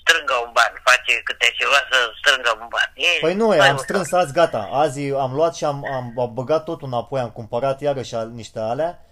strângă 0.02 0.34
un 0.44 0.50
ban, 0.56 0.72
face 0.88 1.12
câte 1.28 1.48
ceva 1.58 1.78
să 1.90 1.98
strângă 2.20 2.50
un 2.60 2.66
ban. 2.74 2.88
E 2.94 3.20
Păi 3.20 3.34
nu, 3.34 3.46
mai 3.46 3.58
am 3.58 3.74
ușor. 3.74 3.84
strâns 3.86 4.12
azi, 4.12 4.32
gata. 4.32 4.62
Azi 4.72 5.12
am 5.12 5.32
luat 5.34 5.54
și 5.54 5.64
am, 5.64 5.78
am 5.92 6.30
băgat 6.38 6.64
totul 6.64 6.86
înapoi, 6.86 7.20
am 7.20 7.30
cumpărat 7.30 7.80
iarăși 7.80 8.14
al- 8.14 8.30
niște 8.42 8.58
alea 8.58 9.02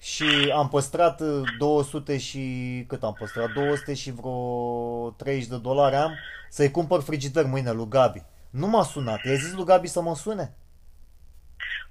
și 0.00 0.52
am 0.56 0.68
păstrat 0.68 1.20
uh, 1.20 1.42
200 1.58 2.18
și... 2.18 2.40
cât 2.88 3.02
am 3.02 3.12
păstrat? 3.18 3.50
200 3.50 3.94
și 3.94 4.10
vreo 4.10 5.10
30 5.10 5.48
de 5.48 5.56
dolari 5.56 5.94
am 5.96 6.12
să-i 6.50 6.70
cumpăr 6.70 7.02
frigider 7.02 7.44
mâine 7.44 7.70
lui 7.70 7.88
Gabi. 7.88 8.22
Nu 8.50 8.66
m-a 8.66 8.82
sunat. 8.82 9.24
I-ai 9.24 9.36
zis 9.36 9.52
lui 9.52 9.64
Gabi 9.64 9.86
să 9.86 10.00
mă 10.00 10.14
sune? 10.14 10.54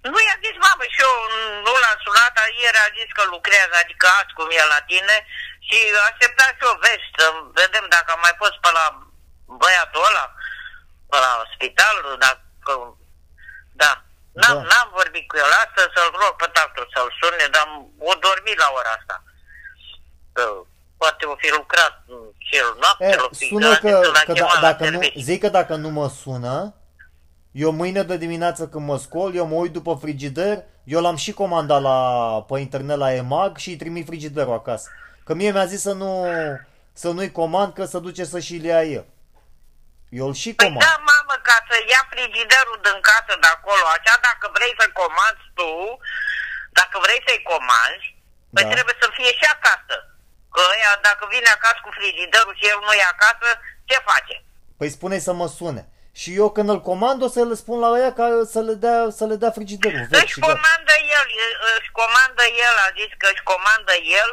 Nu 0.01 0.19
i-a 0.27 0.37
zis, 0.43 0.55
mamă, 0.65 0.74
și 0.95 1.01
eu 1.07 1.15
nu 1.65 1.73
l-am 1.81 1.97
sunat, 2.05 2.31
dar 2.37 2.47
ieri 2.61 2.83
a 2.85 2.93
zis 2.97 3.09
că 3.17 3.23
lucrează, 3.25 3.75
adică 3.79 4.05
azi 4.19 4.35
cum 4.37 4.49
e 4.59 4.73
la 4.75 4.81
tine 4.91 5.17
și 5.67 5.77
aștepta 6.09 6.45
și 6.57 6.63
o 6.71 6.73
veste, 6.83 7.09
să 7.17 7.25
vedem 7.61 7.85
dacă 7.95 8.11
mai 8.23 8.33
poți 8.41 8.61
pe 8.63 8.69
la 8.79 8.85
băiatul 9.61 10.07
ăla, 10.09 10.25
pe 11.09 11.17
la 11.25 11.31
spital, 11.53 11.95
dacă... 12.25 12.73
Da. 13.83 13.93
N-am, 14.41 14.57
da. 14.57 14.67
n-am 14.69 14.89
vorbit 14.99 15.25
cu 15.27 15.35
el 15.43 15.51
asta 15.63 15.81
să-l 15.95 16.11
rog 16.21 16.33
pe 16.41 16.47
tactul 16.55 16.85
să-l 16.93 17.09
sune, 17.19 17.45
dar 17.55 17.65
o 18.09 18.13
dormi 18.25 18.61
la 18.63 18.69
ora 18.77 18.91
asta. 18.99 19.15
Poate 20.97 21.25
o 21.25 21.35
fi 21.35 21.49
lucrat 21.57 21.93
cel 22.49 22.69
noapte, 22.81 23.05
eh, 23.05 23.41
e, 23.41 23.45
sună 23.45 23.75
că, 23.75 24.01
că 24.25 24.33
da, 24.33 24.57
dacă 24.61 24.89
nu, 24.89 24.99
zic 25.15 25.39
că 25.41 25.49
dacă 25.49 25.75
nu 25.75 25.89
mă 25.89 26.07
sună, 26.21 26.75
eu 27.51 27.71
mâine 27.71 28.03
de 28.03 28.17
dimineață 28.17 28.67
când 28.67 28.85
mă 28.85 28.97
scol, 28.97 29.35
eu 29.35 29.45
mă 29.45 29.55
uit 29.55 29.71
după 29.71 29.97
frigider 30.01 30.63
eu 30.85 31.01
l-am 31.01 31.15
și 31.15 31.31
comandat 31.41 31.81
la, 31.81 31.97
pe 32.49 32.59
internet 32.59 32.97
la 32.97 33.13
EMAG 33.13 33.57
și 33.63 33.69
îi 33.69 33.81
trimit 33.83 34.05
frigiderul 34.09 34.53
acasă. 34.61 34.87
Că 35.25 35.33
mie 35.33 35.51
mi-a 35.51 35.65
zis 35.73 35.81
să 35.87 35.93
nu 36.01 36.09
să 37.03 37.07
nu-i 37.15 37.31
comand, 37.41 37.69
că 37.73 37.83
să 37.93 37.97
duce 38.07 38.23
să 38.33 38.39
și-l 38.47 38.63
ia 38.73 38.83
el. 38.97 39.05
Eu 40.19 40.25
îl 40.29 40.35
și 40.43 40.51
Păi 40.53 40.65
comand. 40.65 40.85
da, 40.87 40.95
mamă, 41.11 41.35
ca 41.49 41.57
să 41.69 41.75
ia 41.93 42.01
frigiderul 42.13 42.77
din 42.87 42.97
casă 43.09 43.33
de 43.43 43.49
acolo, 43.55 43.85
așa 43.95 44.13
dacă 44.27 44.45
vrei 44.57 44.73
să 44.79 44.85
comanzi 45.01 45.45
tu, 45.57 45.71
dacă 46.79 46.95
vrei 47.05 47.21
să-i 47.27 47.45
comanzi, 47.51 48.07
păi 48.53 48.65
Da. 48.65 48.71
trebuie 48.75 48.95
să 49.01 49.07
fie 49.17 49.31
și 49.39 49.45
acasă. 49.57 49.95
Că 50.53 50.61
ăia, 50.73 50.91
dacă 51.07 51.23
vine 51.33 51.49
acasă 51.57 51.79
cu 51.85 51.91
frigiderul 51.99 52.53
și 52.59 52.65
el 52.71 52.79
nu 52.85 52.91
e 53.01 53.05
acasă, 53.15 53.47
ce 53.89 53.97
face? 54.09 54.35
Păi 54.79 54.89
spune 54.97 55.17
să 55.27 55.31
mă 55.39 55.47
sune. 55.59 55.81
Și 56.21 56.29
eu 56.41 56.47
când 56.55 56.69
îl 56.69 56.81
comand 56.89 57.17
o 57.23 57.27
să 57.35 57.41
le 57.49 57.55
spun 57.63 57.77
la 57.79 57.89
ăia 57.97 58.11
ca 58.19 58.27
să 58.53 58.59
le 58.67 58.73
dea, 58.85 58.99
să 59.19 59.23
le 59.29 59.35
dea 59.41 59.51
frigiderul 59.57 60.05
vechi 60.09 60.23
Își 60.23 60.33
și 60.33 60.39
gata. 60.39 60.51
comandă 60.53 60.93
el, 61.17 61.27
își 61.79 61.91
comandă 62.01 62.43
el, 62.67 62.75
a 62.85 62.89
zis 62.99 63.11
că 63.21 63.27
își 63.33 63.43
comandă 63.51 63.93
el 64.21 64.29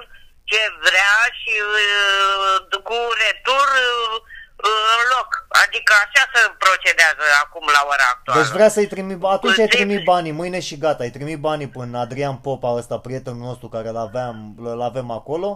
ce 0.50 0.60
vrea 0.86 1.14
și 1.40 1.54
uh, 1.68 2.82
cu 2.88 2.98
retur 3.22 3.66
uh, 3.86 4.16
în 4.96 5.00
loc. 5.14 5.28
Adică 5.62 5.92
așa 6.04 6.22
se 6.32 6.40
procedează 6.64 7.24
acum 7.44 7.64
la 7.76 7.82
ora 7.92 8.06
actuală. 8.14 8.40
Deci 8.40 8.52
vrea 8.56 8.70
să-i 8.76 8.86
trimi, 8.92 9.14
atunci 9.36 9.58
ai 9.58 9.66
Deci- 9.66 9.76
trimit 9.78 10.02
banii, 10.12 10.38
mâine 10.40 10.60
și 10.68 10.76
gata, 10.84 11.02
ai 11.02 11.10
trimit 11.16 11.38
banii 11.48 11.68
până 11.76 11.98
Adrian 11.98 12.36
Popa 12.46 12.68
ăsta, 12.80 12.96
prietenul 13.06 13.46
nostru 13.50 13.66
care 13.74 13.88
îl 13.88 13.96
aveam, 14.08 14.36
îl 14.72 14.82
avem 14.90 15.10
acolo 15.10 15.50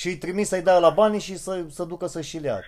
și 0.00 0.06
îi 0.08 0.16
trimis 0.24 0.48
să-i 0.48 0.66
dea 0.68 0.78
la 0.78 0.90
banii 1.00 1.20
și 1.28 1.34
să, 1.38 1.52
să 1.76 1.82
ducă 1.92 2.06
să 2.06 2.20
și 2.20 2.38
le 2.38 2.48
ia. 2.48 2.60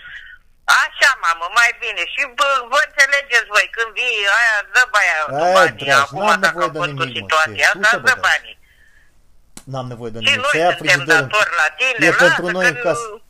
Așa, 0.82 1.10
mamă, 1.24 1.46
mai 1.58 1.70
bine. 1.82 2.02
Și 2.14 2.22
bă, 2.38 2.48
vă 2.72 2.78
înțelegeți 2.88 3.48
voi, 3.54 3.66
când 3.76 3.90
vii 3.98 4.18
aia, 4.38 4.56
dă 4.74 4.82
aia 5.00 5.16
Aia, 5.44 5.52
banii. 5.58 5.84
dragi, 5.84 6.00
Acum, 6.04 6.24
n-am 6.26 6.40
dacă 6.46 6.58
nevoie 6.58 6.66
au 6.66 6.72
de 6.74 6.78
fost 6.82 6.90
cu 6.98 7.02
nimic, 7.04 7.20
mă, 7.20 7.22
situația 7.22 7.66
știi, 7.70 7.82
asta, 7.82 7.96
du-te, 7.96 7.96
bă, 8.04 8.08
dă 8.08 8.14
dragi. 8.20 8.26
banii. 8.28 8.56
N-am 9.72 9.86
nevoie 9.92 10.10
de 10.14 10.18
Și 10.18 10.24
nimic. 10.30 10.40
noi 10.44 10.52
Să 10.54 10.58
ia 10.64 10.70
suntem 10.76 10.86
frigiderul. 10.86 11.26
datori 11.28 11.52
la 11.62 11.68
tine, 11.78 11.98
E 12.06 12.10
lasă 12.10 12.22
pentru 12.24 12.46
noi 12.56 12.66
în 12.72 12.76
că 12.78 12.86
casă. 12.88 13.06
nu- 13.10 13.22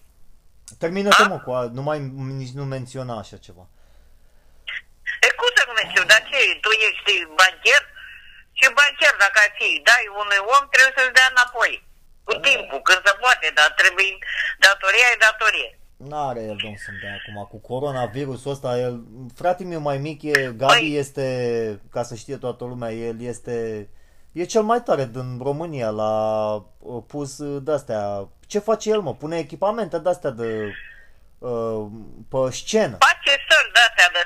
Termină-te, 0.82 1.22
A? 1.22 1.26
mă, 1.32 1.38
cu 1.44 1.50
a, 1.58 1.60
nu 1.78 1.82
mai 1.88 1.98
nici 2.40 2.54
nu 2.58 2.64
menționa 2.76 3.14
așa 3.22 3.36
ceva. 3.46 3.64
E 5.26 5.28
cum 5.40 5.50
să 5.56 5.62
nu 5.68 5.72
mențiuni, 5.80 6.10
dar 6.12 6.22
ce, 6.30 6.38
tu 6.64 6.70
ești 6.88 7.12
bancher? 7.38 7.82
Și 8.58 8.66
bancher, 8.78 9.14
dacă 9.24 9.36
ai 9.44 9.52
fi, 9.58 9.68
dai 9.88 10.04
unui 10.22 10.40
om, 10.54 10.62
trebuie 10.72 10.94
să-ți 10.98 11.16
dea 11.18 11.28
înapoi. 11.34 11.72
Cu 12.26 12.34
timpul, 12.46 12.80
când 12.88 13.00
se 13.06 13.12
poate, 13.22 13.46
dar 13.58 13.68
trebuie, 13.80 14.10
datoria 14.64 15.08
e 15.12 15.24
datorie. 15.28 15.70
N-are 16.08 16.40
el 16.40 16.56
domn 16.62 16.76
să-mi 16.76 16.98
dea 17.02 17.14
acum. 17.14 17.48
Cu 17.50 17.66
coronavirusul 17.74 18.50
ăsta, 18.50 18.78
el, 18.78 19.04
fratele 19.34 19.68
meu 19.68 19.80
mai 19.80 19.98
mic 19.98 20.22
e, 20.22 20.52
Gabi 20.56 20.72
Păi- 20.72 20.98
este, 20.98 21.80
ca 21.90 22.02
să 22.02 22.14
știe 22.14 22.36
toată 22.36 22.64
lumea, 22.64 22.92
el 22.92 23.20
este, 23.20 23.88
e 24.32 24.44
cel 24.44 24.62
mai 24.62 24.82
tare 24.82 25.08
din 25.12 25.38
România, 25.42 25.88
l-a 25.90 26.54
uh, 26.78 27.02
pus 27.06 27.38
uh, 27.38 27.62
de-astea, 27.64 28.28
ce 28.46 28.58
face 28.58 28.90
el 28.90 29.00
mă, 29.00 29.14
pune 29.14 29.38
echipamente 29.38 29.98
de-astea 29.98 30.30
de, 30.30 30.72
uh, 31.38 31.86
pe 32.28 32.50
scenă. 32.50 32.96
Face 33.00 33.30
săli 33.48 33.70
de-astea 33.72 34.08
de 34.12 34.22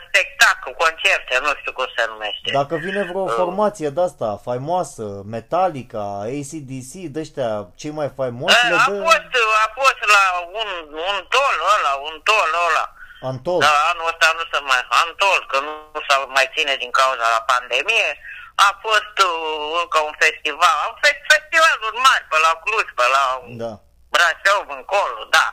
spectacol, 0.69 0.85
concerte, 0.85 1.39
nu 1.45 1.51
știu 1.61 1.73
cum 1.73 1.87
se 1.97 2.05
numește. 2.09 2.49
Dacă 2.53 2.75
vine 2.77 3.03
vreo 3.11 3.27
formație 3.27 3.89
de-asta 3.97 4.41
faimoasă, 4.47 5.05
Metallica, 5.35 6.05
ACDC, 6.37 6.93
de-ăștia, 7.15 7.51
cei 7.81 7.91
mai 7.91 8.11
faimoși, 8.19 8.67
le 8.71 8.75
a, 8.75 8.85
dă 8.89 9.01
fost, 9.05 9.31
a 9.65 9.67
fost 9.81 10.01
la 10.15 10.25
un, 10.61 10.71
un 11.11 11.17
tol 11.35 11.57
ăla, 11.75 11.93
un 12.09 12.17
tol 12.29 12.51
ăla. 12.69 12.87
Antol. 13.31 13.59
Da, 13.67 13.75
anul 13.91 14.11
ăsta 14.13 14.29
nu 14.39 14.45
se 14.53 14.59
mai... 14.71 14.83
Antol, 15.03 15.41
că 15.51 15.59
nu 15.67 15.73
s-a 16.07 16.17
mai 16.37 16.47
ține 16.55 16.75
din 16.83 16.91
cauza 17.01 17.27
la 17.37 17.43
pandemie. 17.53 18.11
A 18.69 18.71
fost 18.85 19.15
uh, 19.29 19.33
încă 19.83 19.99
un 20.09 20.15
festival. 20.25 20.77
Au 20.87 20.93
fost 21.03 21.21
festivaluri 21.33 21.99
mari 22.07 22.25
pe 22.31 22.39
la 22.47 22.53
Cluj, 22.63 22.87
pe 22.99 23.07
la 23.17 23.25
Da. 23.63 23.73
Brașov, 24.13 24.67
încolo, 24.79 25.21
da. 25.37 25.47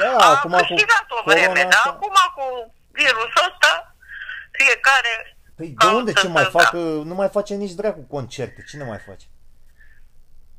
Da, 0.00 0.10
a 0.24 0.28
acum 0.34 0.52
cu 0.52 0.56
câștigat 0.60 1.06
o 1.16 1.18
corona 1.22 1.32
vreme, 1.34 1.62
dar 1.62 1.72
asta- 1.80 1.92
acum 1.94 2.16
cu 2.36 2.44
virusul 2.98 3.44
ăsta, 3.48 3.72
fiecare... 4.62 5.12
Păi 5.58 5.68
de 5.68 5.74
caută 5.82 5.96
unde 6.00 6.12
ce 6.20 6.26
să- 6.26 6.34
mai 6.36 6.46
da. 6.48 6.52
fac? 6.56 6.68
Că 6.76 6.82
Nu 7.10 7.14
mai 7.20 7.30
face 7.36 7.52
nici 7.62 7.78
dracu 7.80 8.02
concerte. 8.14 8.60
Cine 8.70 8.84
mai 8.92 9.00
face? 9.08 9.26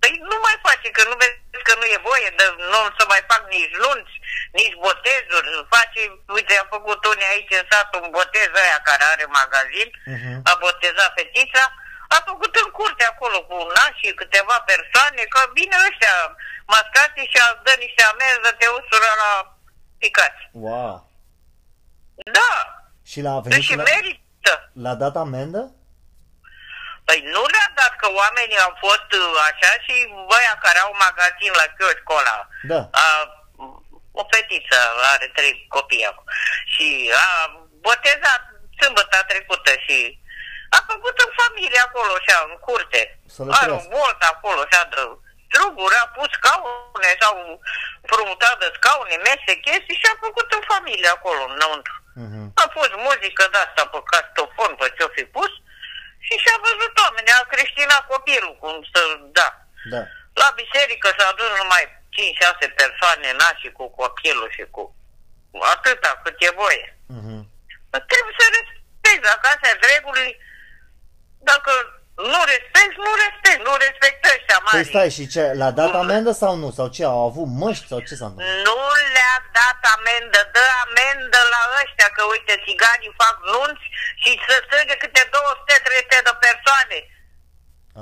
Păi 0.02 0.14
nu 0.32 0.38
mai 0.46 0.58
face, 0.68 0.88
că 0.98 1.02
nu 1.10 1.16
vezi 1.22 1.38
că 1.68 1.74
nu 1.82 1.86
e 1.96 2.06
voie, 2.10 2.30
de, 2.40 2.46
nu 2.72 2.80
să 2.98 3.04
mai 3.14 3.22
fac 3.32 3.42
nici 3.56 3.76
lunți, 3.84 4.16
nici 4.60 4.76
botezuri. 4.86 5.48
Face, 5.76 6.02
uite, 6.38 6.54
a 6.64 6.66
făcut 6.76 7.00
unii 7.14 7.32
aici 7.34 7.54
în 7.60 7.66
sat 7.72 7.90
un 8.02 8.08
botez 8.18 8.50
aia 8.64 8.80
care 8.90 9.04
are 9.14 9.26
magazin, 9.40 9.88
Mhm. 10.16 10.34
a 10.52 10.54
botezat 10.66 11.12
fetița, 11.18 11.64
a 12.16 12.18
făcut 12.30 12.54
în 12.64 12.70
curte 12.78 13.04
acolo 13.12 13.38
cu 13.50 13.56
nașii 13.78 14.20
câteva 14.22 14.58
persoane, 14.72 15.22
că 15.34 15.40
vine 15.58 15.76
ăștia 15.88 16.16
mascați 16.74 17.22
și 17.32 17.38
a 17.46 17.48
dă 17.66 17.74
niște 17.84 18.04
amenzi 18.12 18.46
de 18.48 18.52
te 18.60 18.68
usură 18.80 19.10
la 19.24 19.32
picați. 20.02 20.42
Wow. 20.66 20.96
Da, 22.38 22.54
Și 23.12 23.20
l-a 23.26 23.36
venit 23.44 23.58
deci 23.58 23.68
și 23.70 23.76
la, 23.76 23.84
merită. 23.92 24.54
l-a 24.84 24.96
dat 25.04 25.16
amendă? 25.26 25.62
Păi 27.08 27.20
nu 27.36 27.42
le-a 27.54 27.70
dat 27.80 27.94
că 28.02 28.08
oamenii 28.22 28.60
au 28.68 28.74
fost 28.86 29.10
uh, 29.22 29.26
așa 29.50 29.72
și 29.86 29.96
băia 30.30 30.56
care 30.66 30.80
au 30.86 30.92
magazin 31.06 31.52
la 31.62 31.66
chioșcul 31.76 32.20
ăla. 32.22 32.38
Da. 32.72 32.82
A, 33.04 33.06
o 34.22 34.24
fetiță 34.32 34.80
are 35.14 35.28
trei 35.38 35.54
copii 35.76 36.06
acum. 36.12 36.26
Și 36.74 36.88
a 37.26 37.28
botezat 37.88 38.42
sâmbătă 38.80 39.18
trecută 39.32 39.72
și 39.86 39.98
a 40.78 40.80
făcut 40.92 41.16
în 41.26 41.32
familie 41.42 41.80
acolo, 41.88 42.12
așa, 42.20 42.38
în 42.50 42.56
curte. 42.66 43.02
Să 43.36 43.42
le 43.44 43.52
Are 43.62 43.72
o 43.72 43.76
trăiască. 43.76 43.94
boltă 43.96 44.26
acolo, 44.36 44.60
așa, 44.68 44.82
de 44.94 45.02
struguri, 45.48 45.96
a 46.04 46.08
pus 46.16 46.30
scaune 46.38 47.10
sau 47.24 47.34
frumutat 48.12 48.56
de 48.64 48.70
scaune, 48.78 49.16
mese, 49.28 49.54
chestii 49.68 50.00
și 50.02 50.08
a 50.14 50.16
făcut 50.26 50.48
în 50.58 50.64
familie 50.74 51.10
acolo, 51.18 51.42
înăuntru. 51.54 51.96
Mhm. 52.14 52.52
A 52.64 52.66
fost 52.78 52.94
muzică 53.08 53.44
de 53.52 53.58
asta 53.66 53.84
pe 53.92 54.00
castofon, 54.12 54.72
pe 54.80 54.94
ce-o 54.98 55.10
fi 55.18 55.24
pus 55.36 55.52
și 56.26 56.34
și-a 56.44 56.58
văzut 56.68 56.94
oamenii, 57.06 57.38
a 57.40 57.52
creștinat 57.54 58.04
copilul, 58.14 58.56
cum 58.62 58.76
să, 58.94 59.02
da. 59.40 59.50
Da. 59.94 60.02
La 60.42 60.48
biserică 60.62 61.08
s-a 61.18 61.26
adus 61.32 61.50
numai 61.62 61.84
5-6 62.16 62.68
persoane 62.82 63.30
nași 63.42 63.68
cu 63.78 63.86
copilul 64.00 64.50
și 64.56 64.64
cu 64.76 64.96
atâta 65.74 66.22
cât 66.24 66.36
e 66.40 66.60
voie. 66.64 66.88
Mhm. 67.18 67.40
Trebuie 68.12 68.36
să 68.40 68.46
respecti, 68.58 69.28
dacă 69.30 69.46
astea 69.48 69.70
sunt 69.70 69.84
reguli, 69.94 70.38
dacă 71.52 71.72
nu 72.34 72.40
respecti, 72.54 72.98
nu 73.06 73.12
respecti, 73.24 73.64
nu 73.70 73.74
respectă 73.86 74.26
ăștia 74.36 74.60
Păi 74.64 74.70
mari. 74.74 74.90
stai, 74.92 75.10
și 75.18 75.24
ce? 75.34 75.44
L-a 75.60 75.72
dat 75.80 75.92
amendă 76.04 76.32
sau 76.42 76.52
nu? 76.62 76.70
Sau 76.78 76.88
ce? 76.96 77.04
Au 77.14 77.22
avut 77.30 77.48
măști 77.62 77.86
sau 77.92 78.00
ce 78.08 78.14
s-a 78.20 78.28
întâmplat? 78.30 78.58
Nu 78.70 78.78
le-a 79.16 79.38
dat 79.60 79.80
amendă, 79.96 80.40
dă 80.56 80.66
amendă 80.86 81.40
la 81.54 81.62
ăștia, 81.82 82.08
că 82.16 82.22
uite, 82.34 82.54
țiganii 82.66 83.14
fac 83.22 83.36
nunți 83.54 83.86
și 84.22 84.32
să 84.48 84.56
strângă 84.66 84.96
câte 85.04 85.22
200-300 85.36 86.18
de 86.28 86.34
persoane. 86.46 86.98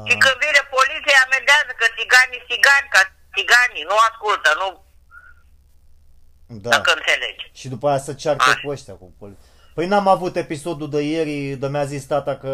Și 0.07 0.13
Aha. 0.15 0.21
când 0.23 0.37
vine 0.45 0.61
poliția, 0.77 1.19
amendează 1.27 1.71
că 1.79 1.85
țiganii 1.97 2.41
țigani, 2.49 2.87
ca 2.95 3.01
țiganii, 3.35 3.85
nu 3.91 3.97
ascultă, 4.09 4.49
nu, 4.61 4.69
Da. 6.63 6.69
dacă 6.75 6.89
înțelegi. 6.97 7.43
Și 7.59 7.67
după 7.73 7.85
aia 7.89 8.01
să 8.07 8.13
cearcă 8.21 8.43
Hai. 8.51 8.61
cu 8.63 8.69
ăștia. 8.75 8.93
Cu 9.01 9.07
poli- 9.19 9.39
păi 9.75 9.85
n-am 9.91 10.07
avut 10.07 10.33
episodul 10.45 10.89
de 10.95 11.01
ieri, 11.13 11.35
de 11.61 11.67
mi-a 11.67 11.85
zis 11.93 12.03
tata 12.05 12.33
că 12.43 12.53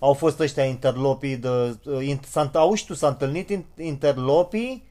au 0.00 0.14
fost 0.14 0.38
ăștia 0.40 0.64
interlopii 0.64 1.36
de... 1.36 1.48
in- 2.12 2.20
s-a- 2.30 2.50
Auzi 2.54 2.84
tu, 2.86 2.94
s-a 2.94 3.06
întâlnit 3.08 3.48
in- 3.50 3.74
interlopii 3.76 4.88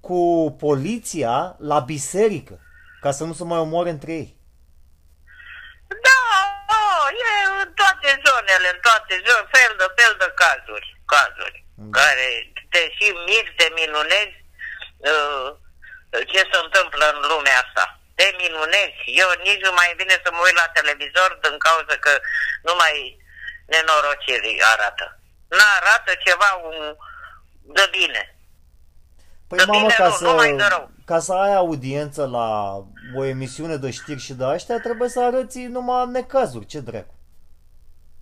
cu 0.00 0.20
poliția 0.58 1.56
la 1.58 1.78
biserică, 1.92 2.60
ca 3.00 3.10
să 3.10 3.24
nu 3.24 3.32
se 3.32 3.44
mai 3.44 3.58
omoare 3.58 3.90
între 3.90 4.12
ei. 4.12 4.30
Da, 6.06 6.20
oh, 6.78 7.04
e 7.26 7.30
în 7.62 7.72
toate 7.80 8.08
zonele, 8.26 8.68
în 8.74 8.80
toate 8.88 9.14
zonele, 9.26 9.48
fel 9.56 9.72
de 9.80 9.86
fel 9.98 10.12
de 10.22 10.28
cazuri, 10.42 10.88
cazuri, 11.14 11.56
Da. 11.74 11.90
care 11.98 12.26
te 12.72 12.82
și 12.96 13.06
miri, 13.28 13.54
te 13.58 13.66
minunezi 13.80 14.36
uh, 15.10 15.48
ce 16.30 16.40
se 16.50 16.58
întâmplă 16.64 17.04
în 17.14 17.18
lumea 17.32 17.56
asta. 17.64 17.84
Te 18.18 18.26
minunezi. 18.42 19.00
Eu 19.22 19.28
nici 19.48 19.64
nu 19.66 19.72
mai 19.78 19.90
vine 20.00 20.16
să 20.24 20.28
mă 20.32 20.40
uit 20.46 20.56
la 20.62 20.68
televizor 20.78 21.30
din 21.44 21.56
cauza 21.66 21.94
că 22.06 22.12
numai 22.68 22.94
nenorociri 23.66 24.62
arată. 24.72 25.18
N-arată 25.48 26.12
ceva 26.24 26.60
um, 26.64 26.96
de 27.74 27.88
bine. 27.90 28.36
Păi 29.48 29.58
De 29.58 29.64
mamă, 29.66 29.80
bine 29.80 29.94
ca 29.94 30.06
nu, 30.06 30.14
să, 30.14 30.24
numai 30.24 30.52
de 30.56 30.64
rău. 30.68 30.90
ca 31.04 31.18
să 31.18 31.32
ai 31.32 31.54
audiență 31.54 32.26
la 32.26 32.48
o 33.16 33.24
emisiune 33.24 33.76
de 33.76 33.90
știri 33.90 34.20
și 34.20 34.32
de 34.32 34.44
ăștia, 34.44 34.78
trebuie 34.80 35.08
să 35.08 35.22
arăți 35.22 35.58
numai 35.58 36.06
necazuri, 36.06 36.66
ce 36.66 36.80
dracu. 36.80 37.14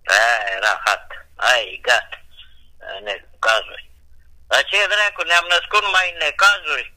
Aia 0.05 0.55
era 0.57 0.81
hat. 0.85 1.07
Ai, 1.35 1.79
gata. 1.81 2.19
Ne, 3.03 3.25
cazuri. 3.39 3.91
Dar 4.47 4.63
ce 4.63 4.77
dracu, 4.77 5.27
ne-am 5.27 5.45
născut 5.49 5.81
numai 5.83 6.09
în 6.13 6.17
necazuri. 6.17 6.93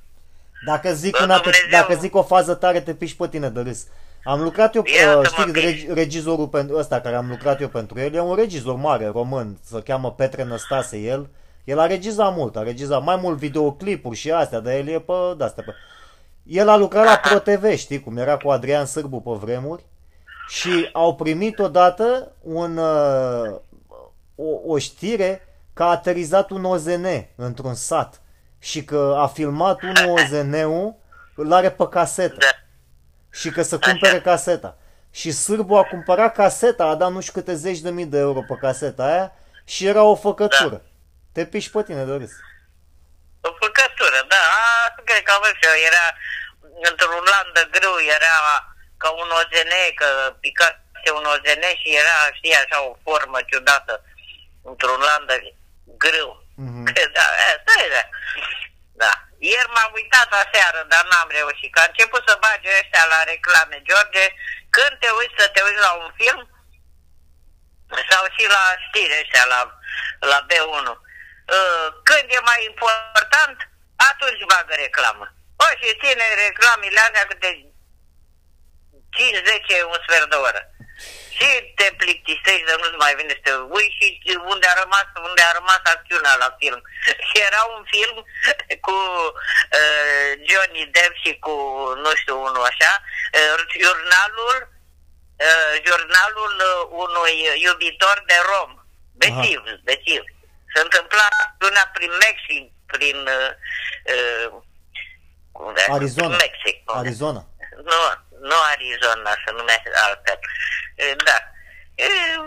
Dacă 0.67 0.93
zic, 0.93 1.17
Bă, 1.17 1.23
una 1.23 1.35
te, 1.37 1.43
Dumnezeu. 1.43 1.69
dacă 1.71 1.95
zic 1.95 2.15
o 2.15 2.23
fază 2.23 2.55
tare, 2.55 2.81
te 2.81 2.95
piși 2.95 3.17
pe 3.17 3.29
tine 3.29 3.49
de 3.49 3.61
râs. 3.61 3.87
Am 4.29 4.43
lucrat 4.43 4.75
eu, 4.75 4.83
Iată-mă, 4.87 5.21
uh, 5.21 5.27
știi, 5.27 5.53
piși. 5.53 5.67
reg, 5.67 5.97
regizorul 5.97 6.49
pentru 6.49 6.77
ăsta 6.77 7.01
care 7.01 7.17
am 7.17 7.29
lucrat 7.29 7.61
eu 7.61 7.69
pentru 7.69 8.01
el, 8.01 8.15
e 8.15 8.21
un 8.21 8.35
regizor 8.35 8.75
mare, 8.75 9.07
român, 9.07 9.59
se 9.65 9.81
cheamă 9.81 10.13
Petre 10.13 10.45
Năstase 10.45 10.99
el. 10.99 11.29
El 11.65 11.79
a 11.79 11.87
regizat 11.87 12.37
mult, 12.37 12.57
a 12.57 12.63
regizat 12.63 13.03
mai 13.03 13.19
mult 13.23 13.39
videoclipuri 13.39 14.17
și 14.17 14.31
astea, 14.31 14.61
dar 14.61 14.73
el 14.73 14.89
e 14.89 14.99
pe 14.99 15.13
de-astea. 15.37 15.65
Pe... 15.67 15.73
El 16.43 16.69
a 16.69 16.77
lucrat 16.77 17.05
la 17.05 17.17
ProTV, 17.17 17.77
știi 17.77 18.01
cum 18.01 18.17
era 18.17 18.37
cu 18.37 18.49
Adrian 18.49 18.87
Sârbu 18.87 19.21
pe 19.21 19.31
vremuri 19.45 19.85
și 20.49 20.89
au 20.93 21.15
primit 21.15 21.59
odată 21.59 22.33
un, 22.43 22.77
uh, 22.77 23.57
o, 24.35 24.73
o 24.73 24.79
știre 24.79 25.49
că 25.73 25.83
a 25.83 25.91
aterizat 25.91 26.51
un 26.51 26.65
OZN 26.65 27.07
într-un 27.37 27.75
sat 27.75 28.21
și 28.59 28.85
că 28.85 29.15
a 29.19 29.27
filmat 29.27 29.83
un 29.83 30.11
OZN-ul, 30.11 30.95
îl 31.35 31.53
are 31.53 31.71
pe 31.71 31.89
casetă 31.89 32.37
Da. 32.39 32.68
Și 33.39 33.51
că 33.51 33.63
să 33.63 33.79
cumpere 33.79 34.21
caseta. 34.21 34.77
Și 35.11 35.31
Sârbu 35.33 35.75
a 35.77 35.85
cumpărat 35.85 36.35
caseta, 36.35 36.85
a 36.85 36.95
dat 36.95 37.11
nu 37.11 37.21
știu 37.21 37.33
câte 37.33 37.55
zeci 37.55 37.79
de 37.79 37.91
mii 37.91 38.13
de 38.15 38.19
euro 38.19 38.41
pe 38.49 38.57
caseta 38.61 39.05
aia 39.05 39.33
și 39.65 39.87
era 39.87 40.03
o 40.03 40.17
făcătură. 40.17 40.83
Te 41.33 41.47
piși 41.47 41.71
pe 41.71 41.83
tine 41.83 42.05
de 42.05 42.13
râs. 42.13 42.33
O 43.41 43.51
făcătură, 43.65 44.19
da, 44.29 44.43
asta 44.87 45.03
cred 45.05 45.23
că 45.23 45.33
am 45.33 45.41
văzut 45.43 45.57
și 45.61 45.69
eu, 45.71 45.77
era 45.91 46.07
într-un 46.91 47.25
lan 47.33 47.49
de 47.57 47.65
grâu, 47.75 47.97
era 48.17 48.37
ca 48.97 49.09
un 49.23 49.31
OZN, 49.39 49.73
că 50.01 50.09
picase 50.41 51.09
un 51.19 51.25
OZN 51.33 51.65
și 51.81 51.89
era, 52.03 52.17
știi, 52.39 52.55
așa 52.63 52.79
o 52.89 52.97
formă 53.07 53.39
ciudată 53.51 54.05
într-un 54.71 55.01
lan 55.09 55.23
de 55.27 55.37
grâu. 56.03 56.31
Mhm. 56.55 56.85
Că 56.87 56.93
Da, 57.17 57.27
asta 57.53 57.73
e, 57.85 57.89
da. 59.03 59.28
Da. 59.39 59.47
Ieri 59.51 59.73
m-am 59.75 59.93
uitat 59.95 60.31
aseară, 60.43 60.81
dar 60.93 61.03
n-am 61.11 61.31
reușit, 61.39 61.71
că 61.73 61.81
a 61.81 61.91
început 61.91 62.23
să 62.27 62.41
bage 62.45 62.71
ăștia 62.81 63.05
la 63.13 63.21
reclame, 63.31 63.79
George, 63.89 64.25
când 64.77 64.93
te 65.01 65.11
uiți 65.19 65.39
să 65.39 65.47
te 65.49 65.61
uiți 65.67 65.85
la 65.87 65.93
un 66.03 66.11
film, 66.21 66.41
sau 68.11 68.23
și 68.37 68.45
la 68.57 68.65
știri 68.85 69.19
ăștia, 69.23 69.45
la, 69.55 69.61
la 70.31 70.39
B1. 70.49 70.89
Uh, 70.89 71.89
Când 72.09 72.27
e 72.37 72.41
mai 72.51 72.61
important, 72.71 73.59
atunci 74.11 74.49
bagă 74.53 74.75
reclamă. 74.75 75.27
O, 75.65 75.67
și 75.81 75.99
ține 76.01 76.27
reclamele 76.47 77.01
astea 77.01 77.27
câte 77.27 77.51
5, 79.11 79.37
10, 79.45 79.83
un 79.83 79.99
sfert 80.07 80.31
de 80.31 80.37
oră. 80.37 80.63
Și 82.29 82.35
te 82.35 82.41
plictisești 82.41 82.69
de 82.69 82.75
nu-ți 82.81 83.03
mai 83.05 83.15
vine 83.19 83.35
să 83.37 83.43
te 83.47 83.53
ui 83.77 83.89
și 83.99 84.07
unde 84.53 84.67
a 84.73 84.75
rămas, 84.83 85.07
unde 85.29 85.43
a 85.45 85.53
rămas 85.59 85.83
acțiunea 85.95 86.35
la 86.45 86.51
film. 86.61 86.81
Și 87.29 87.37
era 87.49 87.63
un 87.77 87.83
film 87.95 88.17
cu 88.87 88.97
uh, 89.79 90.31
Johnny 90.49 90.85
Depp 90.95 91.15
și 91.25 91.33
cu, 91.45 91.55
nu 92.05 92.11
știu, 92.21 92.37
unul 92.49 92.65
așa, 92.73 92.93
uh, 93.39 93.59
jurnalul 93.85 94.57
uh, 95.47 95.75
jurnalul 95.87 96.55
uh, 96.71 96.81
unui 97.05 97.35
iubitor 97.67 98.17
de 98.31 98.39
rom. 98.51 98.71
Bețiv, 99.21 99.61
bețiv. 99.89 100.23
Se 100.75 100.81
întâmpla 100.87 101.29
una 101.69 101.85
prin 101.97 102.13
Mexic, 102.27 102.65
prin 102.93 103.19
uh, 103.39 103.51
uh, 104.15 104.47
unde? 105.53 105.83
Arizona. 105.99 106.37
Prin 106.37 106.47
Mexic. 106.47 106.77
unde? 106.87 107.01
Arizona. 107.03 107.43
Nu, 107.91 108.01
nu 108.51 108.57
Arizona, 108.75 109.31
se 109.45 109.51
numește 109.59 109.91
altfel. 110.07 110.39
Uh, 111.03 111.17
Da. 111.29 111.39
Uh, 111.99 112.47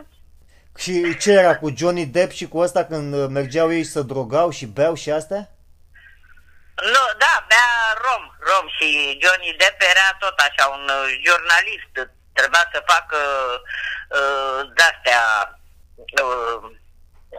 Și 0.78 1.17
ce 1.17 1.32
era 1.32 1.58
cu 1.58 1.73
Johnny 1.78 2.06
Depp 2.06 2.32
și 2.32 2.47
cu 2.47 2.58
ăsta 2.58 2.86
când 2.86 3.13
uh, 3.13 3.25
mergeau 3.30 3.71
ei 3.73 3.84
să 3.84 4.02
drogau 4.02 4.49
și 4.49 4.65
beau 4.65 4.93
și 4.93 5.12
astea? 5.12 5.49
Nu, 6.93 7.04
da, 7.23 7.45
bea 7.47 7.69
rom, 8.06 8.23
rom 8.49 8.65
și 8.78 8.88
Johnny 9.23 9.56
Depp 9.58 9.82
era 9.93 10.08
tot 10.19 10.38
așa 10.47 10.65
un 10.67 10.84
uh, 10.84 11.06
jurnalist. 11.25 11.93
Trebuia 12.34 12.65
să 12.73 12.84
facă 12.93 13.17
uh, 14.19 14.60
de-astea 14.75 15.21
uh, 16.23 16.62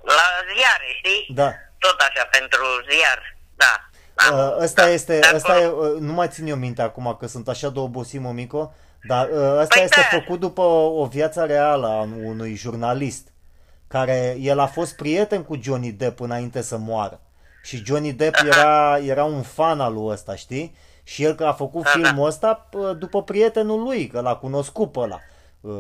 la 0.03 0.27
ziare, 0.55 0.89
știi? 1.01 1.35
Da. 1.35 1.51
Tot 1.79 2.01
așa 2.01 2.25
pentru 2.31 2.65
ziar, 2.91 3.37
da. 3.55 3.73
Am- 4.15 4.39
Uh, 4.39 4.57
ăsta 4.59 4.83
da, 4.83 4.89
este, 4.89 5.19
de 5.19 5.31
ăsta 5.35 5.53
acolo. 5.53 5.87
e, 5.89 5.93
uh, 5.95 6.01
nu 6.01 6.13
mai 6.13 6.29
țin 6.29 6.47
eu 6.47 6.57
minte 6.57 6.83
acum 6.83 7.17
că 7.21 7.27
sunt 7.27 7.49
așa 7.49 7.69
de 7.69 7.79
obosit, 7.79 8.21
mămico, 8.21 8.75
dar 9.07 9.29
uh, 9.29 9.35
ăsta 9.61 9.75
Păi 9.75 9.83
este 9.85 10.01
da. 10.11 10.19
făcut 10.19 10.41
după 10.41 10.63
o 10.63 11.05
viață 11.07 11.45
reală 11.45 11.87
a 11.87 12.09
unui 12.25 12.55
jurnalist, 12.55 13.29
care 13.87 14.37
el 14.41 14.59
a 14.59 14.67
fost 14.67 14.97
prieten 14.97 15.43
cu 15.43 15.59
Johnny 15.63 15.91
Depp 15.93 16.21
înainte 16.21 16.63
să 16.63 16.77
moară. 16.79 17.21
Și 17.63 17.83
Johnny 17.85 18.13
Depp 18.13 18.37
era, 18.47 18.99
era 18.99 19.25
un 19.25 19.43
fan 19.43 19.81
al 19.81 19.93
lui 19.95 20.07
ăsta, 20.13 20.35
știi? 20.35 20.75
Și 21.03 21.23
el 21.25 21.35
că 21.35 21.45
a 21.45 21.53
făcut 21.53 21.85
Aha. 21.87 21.99
filmul 21.99 22.27
ăsta 22.27 22.69
uh, 22.73 22.97
după 22.99 23.23
prietenul 23.23 23.83
lui, 23.83 24.07
că 24.07 24.21
l-a 24.21 24.35
cunoscut 24.37 24.93
pe 24.93 24.99
ăla. 24.99 25.21
Uh, 25.61 25.73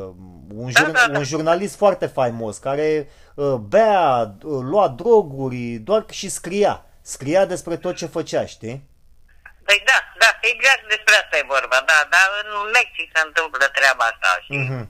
Un, 0.57 0.71
Da, 0.73 0.81
jur- 0.81 0.91
da, 0.91 1.07
da. 1.13 1.19
un 1.19 1.25
jurnalist 1.25 1.77
foarte 1.77 2.07
faimos, 2.07 2.59
care 2.59 3.09
uh, 3.35 3.55
bea, 3.55 4.35
uh, 4.45 4.59
lua 4.63 4.89
droguri, 4.89 5.73
doar 5.85 6.05
și 6.11 6.29
scria. 6.29 6.85
Scria 7.01 7.47
despre 7.47 7.77
tot 7.77 7.95
ce 7.97 8.07
făcea, 8.07 8.47
știi? 8.47 8.89
Păi 9.73 9.83
da, 9.93 9.99
da, 10.23 10.31
exact 10.53 10.83
despre 10.95 11.15
asta 11.23 11.35
e 11.41 11.53
vorba, 11.57 11.79
da, 11.91 11.99
dar 12.15 12.27
în 12.43 12.49
Mexic 12.79 13.09
se 13.17 13.23
întâmplă 13.29 13.65
treaba 13.79 14.05
asta, 14.13 14.29
știi? 14.47 14.65
Mhm. 14.69 14.83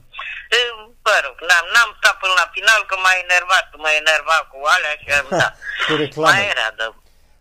E, 0.55 0.59
Mă 1.07 1.17
rog, 1.25 1.35
n-am, 1.49 1.65
n-am 1.73 1.91
stat 1.99 2.15
până 2.23 2.33
la 2.41 2.47
final 2.55 2.79
că 2.89 2.95
m-a 3.03 3.13
enervat, 3.25 3.67
m-a 3.81 3.93
enervat 4.03 4.43
cu 4.51 4.57
alea 4.75 4.93
și 5.01 5.09
am, 5.19 5.27
da. 5.41 5.49
Cu 5.87 5.93
reclame. 6.03 6.35
Mai 6.37 6.45
era, 6.55 6.67
da. 6.79 6.87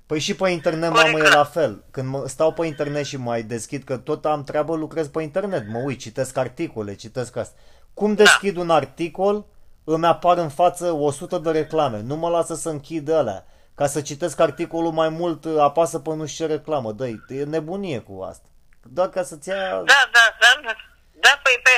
Păi 0.09 0.21
și 0.27 0.33
pe 0.41 0.47
internet, 0.59 0.91
Cu 0.91 0.97
mamă, 0.97 1.09
e 1.09 1.13
reclame. 1.23 1.37
la 1.43 1.45
fel. 1.57 1.73
Când 1.95 2.07
mă, 2.13 2.21
stau 2.35 2.51
pe 2.57 2.63
internet 2.73 3.05
și 3.11 3.17
mai 3.29 3.41
deschid, 3.55 3.83
că 3.85 3.95
tot 4.09 4.23
am 4.35 4.43
treabă, 4.51 4.73
lucrez 4.85 5.07
pe 5.15 5.23
internet. 5.23 5.65
Mă 5.75 5.79
uit, 5.89 5.99
citesc 6.07 6.37
articole, 6.47 6.93
citesc 7.05 7.33
asta. 7.43 7.57
Cum 7.95 8.11
Da. 8.15 8.23
deschid 8.23 8.57
un 8.57 8.71
articol, 8.71 9.37
îmi 9.85 10.07
apar 10.07 10.37
în 10.45 10.49
față 10.61 10.85
100 10.93 11.39
de 11.39 11.51
reclame. 11.51 11.99
Nu 12.01 12.17
mă 12.17 12.29
lasă 12.29 12.55
să 12.55 12.69
închid 12.69 13.11
alea. 13.11 13.47
Ca 13.75 13.87
să 13.87 14.01
citesc 14.01 14.41
articolul 14.41 14.93
mai 14.93 15.09
mult, 15.09 15.45
apasă 15.59 15.99
pe 15.99 16.15
nu 16.15 16.27
știu 16.27 16.47
ce 16.47 16.53
reclamă. 16.53 16.93
dă 16.93 17.07
e 17.29 17.45
nebunie 17.45 17.99
cu 17.99 18.23
asta. 18.31 18.47
Doar 18.83 19.09
ca 19.09 19.23
să-ți 19.23 19.49
ia... 19.49 19.69
Da, 19.71 20.01
da, 20.17 20.25
da, 20.41 20.61
da. 20.65 20.77
Da, 21.25 21.41
păi 21.43 21.57
pe, 21.67 21.75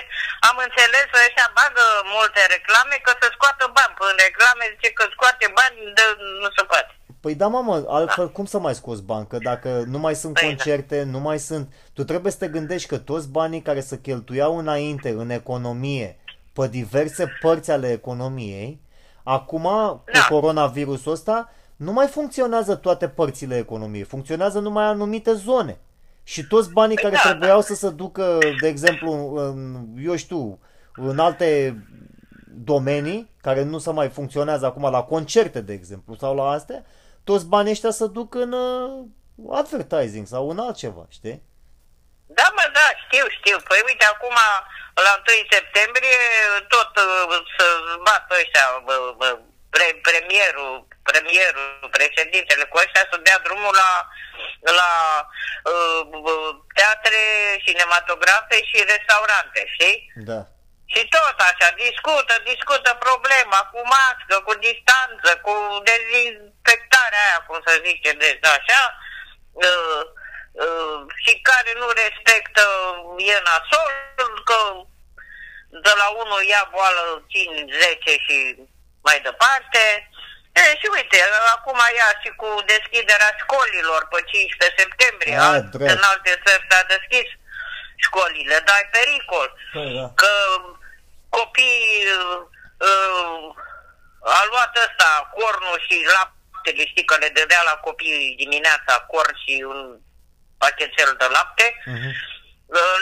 am 0.49 0.57
înțeles 0.67 1.05
că 1.13 1.19
ăștia 1.27 1.49
bagă 1.59 1.85
multe 2.17 2.41
reclame 2.55 2.97
că 3.05 3.13
să 3.21 3.27
scoată 3.37 3.65
bani. 3.77 3.95
Păi 3.99 4.09
în 4.13 4.19
reclame 4.27 4.65
zice 4.75 4.91
că 4.99 5.05
scoate 5.15 5.47
bani, 5.59 5.77
de, 5.97 6.05
nu 6.43 6.49
se 6.57 6.63
poate. 6.71 6.93
Păi 7.23 7.35
da, 7.35 7.47
mamă, 7.47 7.75
altfel 7.89 8.29
cum 8.37 8.47
să 8.53 8.59
mai 8.59 8.75
scoți 8.75 9.03
bani? 9.03 9.27
Că 9.27 9.39
dacă 9.51 9.69
nu 9.87 9.99
mai 9.99 10.15
sunt 10.15 10.33
Păi 10.35 10.43
da. 10.43 10.49
concerte, 10.49 11.03
nu 11.15 11.19
mai 11.19 11.39
sunt... 11.39 11.73
Tu 11.97 12.05
trebuie 12.05 12.33
să 12.33 12.39
te 12.39 12.49
gândești 12.49 12.89
că 12.89 12.99
toți 12.99 13.29
banii 13.29 13.63
care 13.63 13.81
se 13.81 14.01
cheltuiau 14.01 14.59
înainte 14.59 15.09
în 15.09 15.31
economie, 15.31 16.19
pe 16.53 16.69
diverse 16.69 17.25
părți 17.41 17.71
ale 17.71 17.89
economiei, 17.93 18.81
acum, 19.23 19.63
cu 19.63 20.03
Da. 20.13 20.27
coronavirusul 20.29 21.13
ăsta, 21.13 21.53
nu 21.77 21.93
mai 21.93 22.07
funcționează 22.07 22.75
toate 22.75 23.09
părțile 23.09 23.57
economiei, 23.57 24.03
funcționează 24.03 24.59
numai 24.59 24.85
anumite 24.85 25.33
zone. 25.33 25.79
Și 26.23 26.47
toți 26.47 26.71
banii 26.71 26.97
Păi 26.97 27.05
care 27.05 27.21
da, 27.25 27.29
trebuiau 27.31 27.61
să 27.61 27.75
se 27.75 27.91
ducă, 27.91 28.39
de 28.61 28.69
exemplu, 28.69 29.35
în, 29.35 29.87
eu 29.99 30.17
știu, 30.17 30.59
în 30.95 31.19
alte 31.19 31.79
domenii 32.55 33.31
care 33.41 33.63
nu 33.63 33.79
se 33.79 33.91
mai 33.91 34.09
funcționează 34.09 34.67
acum, 34.67 34.91
la 34.91 35.03
concerte, 35.03 35.61
de 35.61 35.73
exemplu, 35.73 36.15
sau 36.15 36.35
la 36.35 36.51
astea, 36.51 36.85
toți 37.25 37.47
banii 37.47 37.71
ăștia 37.71 37.91
se 37.91 38.07
duc 38.07 38.35
în 38.35 38.53
uh, 38.53 39.05
advertising 39.51 40.27
sau 40.27 40.51
în 40.51 40.59
altceva, 40.59 41.07
știi? 41.09 41.43
Da, 42.27 42.47
mă, 42.57 42.65
da, 42.73 42.87
știu, 43.05 43.25
știu. 43.39 43.57
Păi 43.69 43.81
uite, 43.89 44.05
acum, 44.15 44.37
la 45.07 45.15
1 45.27 45.47
septembrie, 45.57 46.21
tot 46.69 46.91
uh, 47.05 47.45
să 47.57 47.67
bată 48.05 48.35
ăștia, 48.43 48.67
bă, 48.87 49.15
bă, 49.17 49.39
pre, 49.75 49.87
premierul, 50.09 50.75
premierul, 51.11 51.89
președintele 51.97 52.65
cu 52.65 52.77
ăștia 52.85 53.05
să 53.11 53.17
dea 53.27 53.39
drumul 53.47 53.75
la, 53.83 53.93
la 54.81 54.93
uh, 55.73 56.01
bă, 56.25 56.35
teatre, 56.77 57.23
cinematografe 57.65 58.57
și 58.69 58.89
restaurante, 58.95 59.61
știi? 59.75 59.99
Da. 60.31 60.41
Și 60.93 61.01
tot 61.17 61.39
așa, 61.49 61.69
discută, 61.85 62.35
discută 62.51 62.91
problema 63.07 63.61
cu 63.73 63.81
mască, 63.95 64.37
cu 64.47 64.55
distanță, 64.67 65.31
cu 65.45 65.55
dezinfectarea 65.91 67.25
aia, 67.27 67.39
cum 67.47 67.59
să 67.67 67.83
zice, 67.87 68.11
deci 68.25 68.47
așa, 68.59 68.83
uh, 69.69 70.03
uh, 70.65 71.01
și 71.25 71.33
care 71.49 71.71
nu 71.81 71.89
respectă 72.03 72.65
e 73.33 73.37
nasol, 73.49 73.93
că 74.49 74.59
de 75.87 75.93
la 76.01 76.09
unul 76.23 76.43
ia 76.53 76.65
boală 76.75 77.03
5-10 77.29 78.17
și 78.27 78.37
mai 79.09 79.19
departe. 79.29 79.83
E, 80.61 80.63
și 80.81 80.89
uite, 80.97 81.19
acum 81.55 81.79
ia 81.99 82.11
și 82.23 82.31
cu 82.41 82.49
deschiderea 82.73 83.31
școlilor 83.43 84.01
pe 84.11 84.19
15 84.31 84.81
septembrie, 84.83 85.37
A, 85.39 85.49
alt, 85.55 85.65
drept. 85.75 85.91
în 85.95 86.03
alte 86.13 86.33
țări 86.45 86.67
s-a 86.71 86.83
deschis 86.95 87.29
școlile, 88.05 88.57
dar 88.67 88.79
e 88.83 88.89
pericol 88.99 89.49
Păi 89.73 89.91
da. 89.99 90.07
că 90.21 90.33
copiii 91.39 92.05
uh, 92.21 92.41
uh, 92.89 93.47
a 94.39 94.43
luat 94.51 94.73
ăsta 94.87 95.09
cornul 95.39 95.79
și 95.87 95.97
l-a 96.15 96.25
laptele, 96.53 96.87
știi 96.93 97.05
că 97.11 97.17
le 97.23 97.29
dădea 97.39 97.63
la 97.71 97.75
copii 97.87 98.35
dimineața 98.43 98.95
corn 99.13 99.35
și 99.45 99.55
un 99.73 99.81
pachetel 100.59 101.11
de 101.19 101.27
lapte. 101.37 101.67
Mhm. 101.85 102.11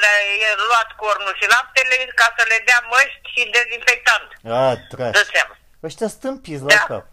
Le-a 0.00 0.54
luat 0.68 0.90
cornul 1.02 1.34
și 1.40 1.48
laptele 1.48 1.96
ca 2.20 2.34
să 2.36 2.42
le 2.48 2.58
dea 2.68 2.80
măști 2.90 3.26
și 3.34 3.50
dezinfectant. 3.56 4.28
A, 4.58 4.76
trash. 4.90 5.12
Dă 5.18 5.22
seama. 5.34 5.54
Ăștia 5.82 6.08
stâmpiți 6.08 6.62
la 6.62 6.66
Da. 6.68 6.74
cap. 6.94 7.06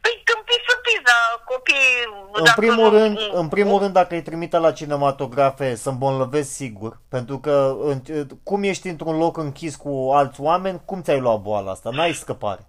Păi 0.00 0.22
tâmpiți 0.24 0.64
sunt 0.68 1.04
dar 1.04 1.42
copiii... 1.44 2.32
În 2.32 2.52
primul, 2.56 2.90
rând, 2.90 3.18
în 3.32 3.48
primul 3.48 3.78
rând, 3.78 3.92
dacă 3.92 4.14
îi 4.14 4.22
trimite 4.22 4.56
la 4.58 4.72
cinematografe, 4.72 5.74
să 5.74 5.88
îmbolnăvezi 5.88 6.54
sigur. 6.54 6.98
Pentru 7.08 7.38
că 7.38 7.76
în- 7.82 8.26
cum 8.42 8.62
ești 8.62 8.88
într-un 8.88 9.16
loc 9.18 9.36
închis 9.36 9.76
cu 9.76 10.10
alți 10.14 10.40
oameni, 10.40 10.80
cum 10.84 11.02
ți-ai 11.02 11.20
luat 11.20 11.40
boala 11.40 11.70
asta? 11.70 11.90
N-ai 11.92 12.12
scăpare. 12.12 12.66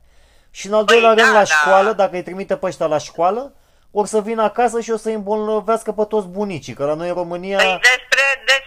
Și 0.52 0.68
în 0.68 0.74
al 0.74 0.84
doilea 0.86 1.14
Păi 1.14 1.18
rând, 1.18 1.32
da, 1.34 1.40
la 1.40 1.46
da. 1.46 1.54
școală, 1.56 1.94
dacă 1.94 2.16
îi 2.16 2.24
trimite 2.24 2.56
pe 2.56 2.66
ăștia 2.66 2.86
la 2.86 2.98
școală, 2.98 3.54
o 3.92 4.06
să 4.06 4.22
vină 4.22 4.44
acasă 4.44 4.80
și 4.80 4.92
o 4.92 4.98
să 4.98 5.08
îi 5.08 5.14
îmbolnăvească 5.16 5.92
pe 5.92 6.04
toți 6.04 6.28
bunicii. 6.28 6.74
Că 6.74 6.86
la 6.86 6.94
noi 6.94 7.08
în 7.08 7.14
România... 7.14 7.58
Păi 7.58 7.66
despre, 7.82 8.24
despre 8.46 8.65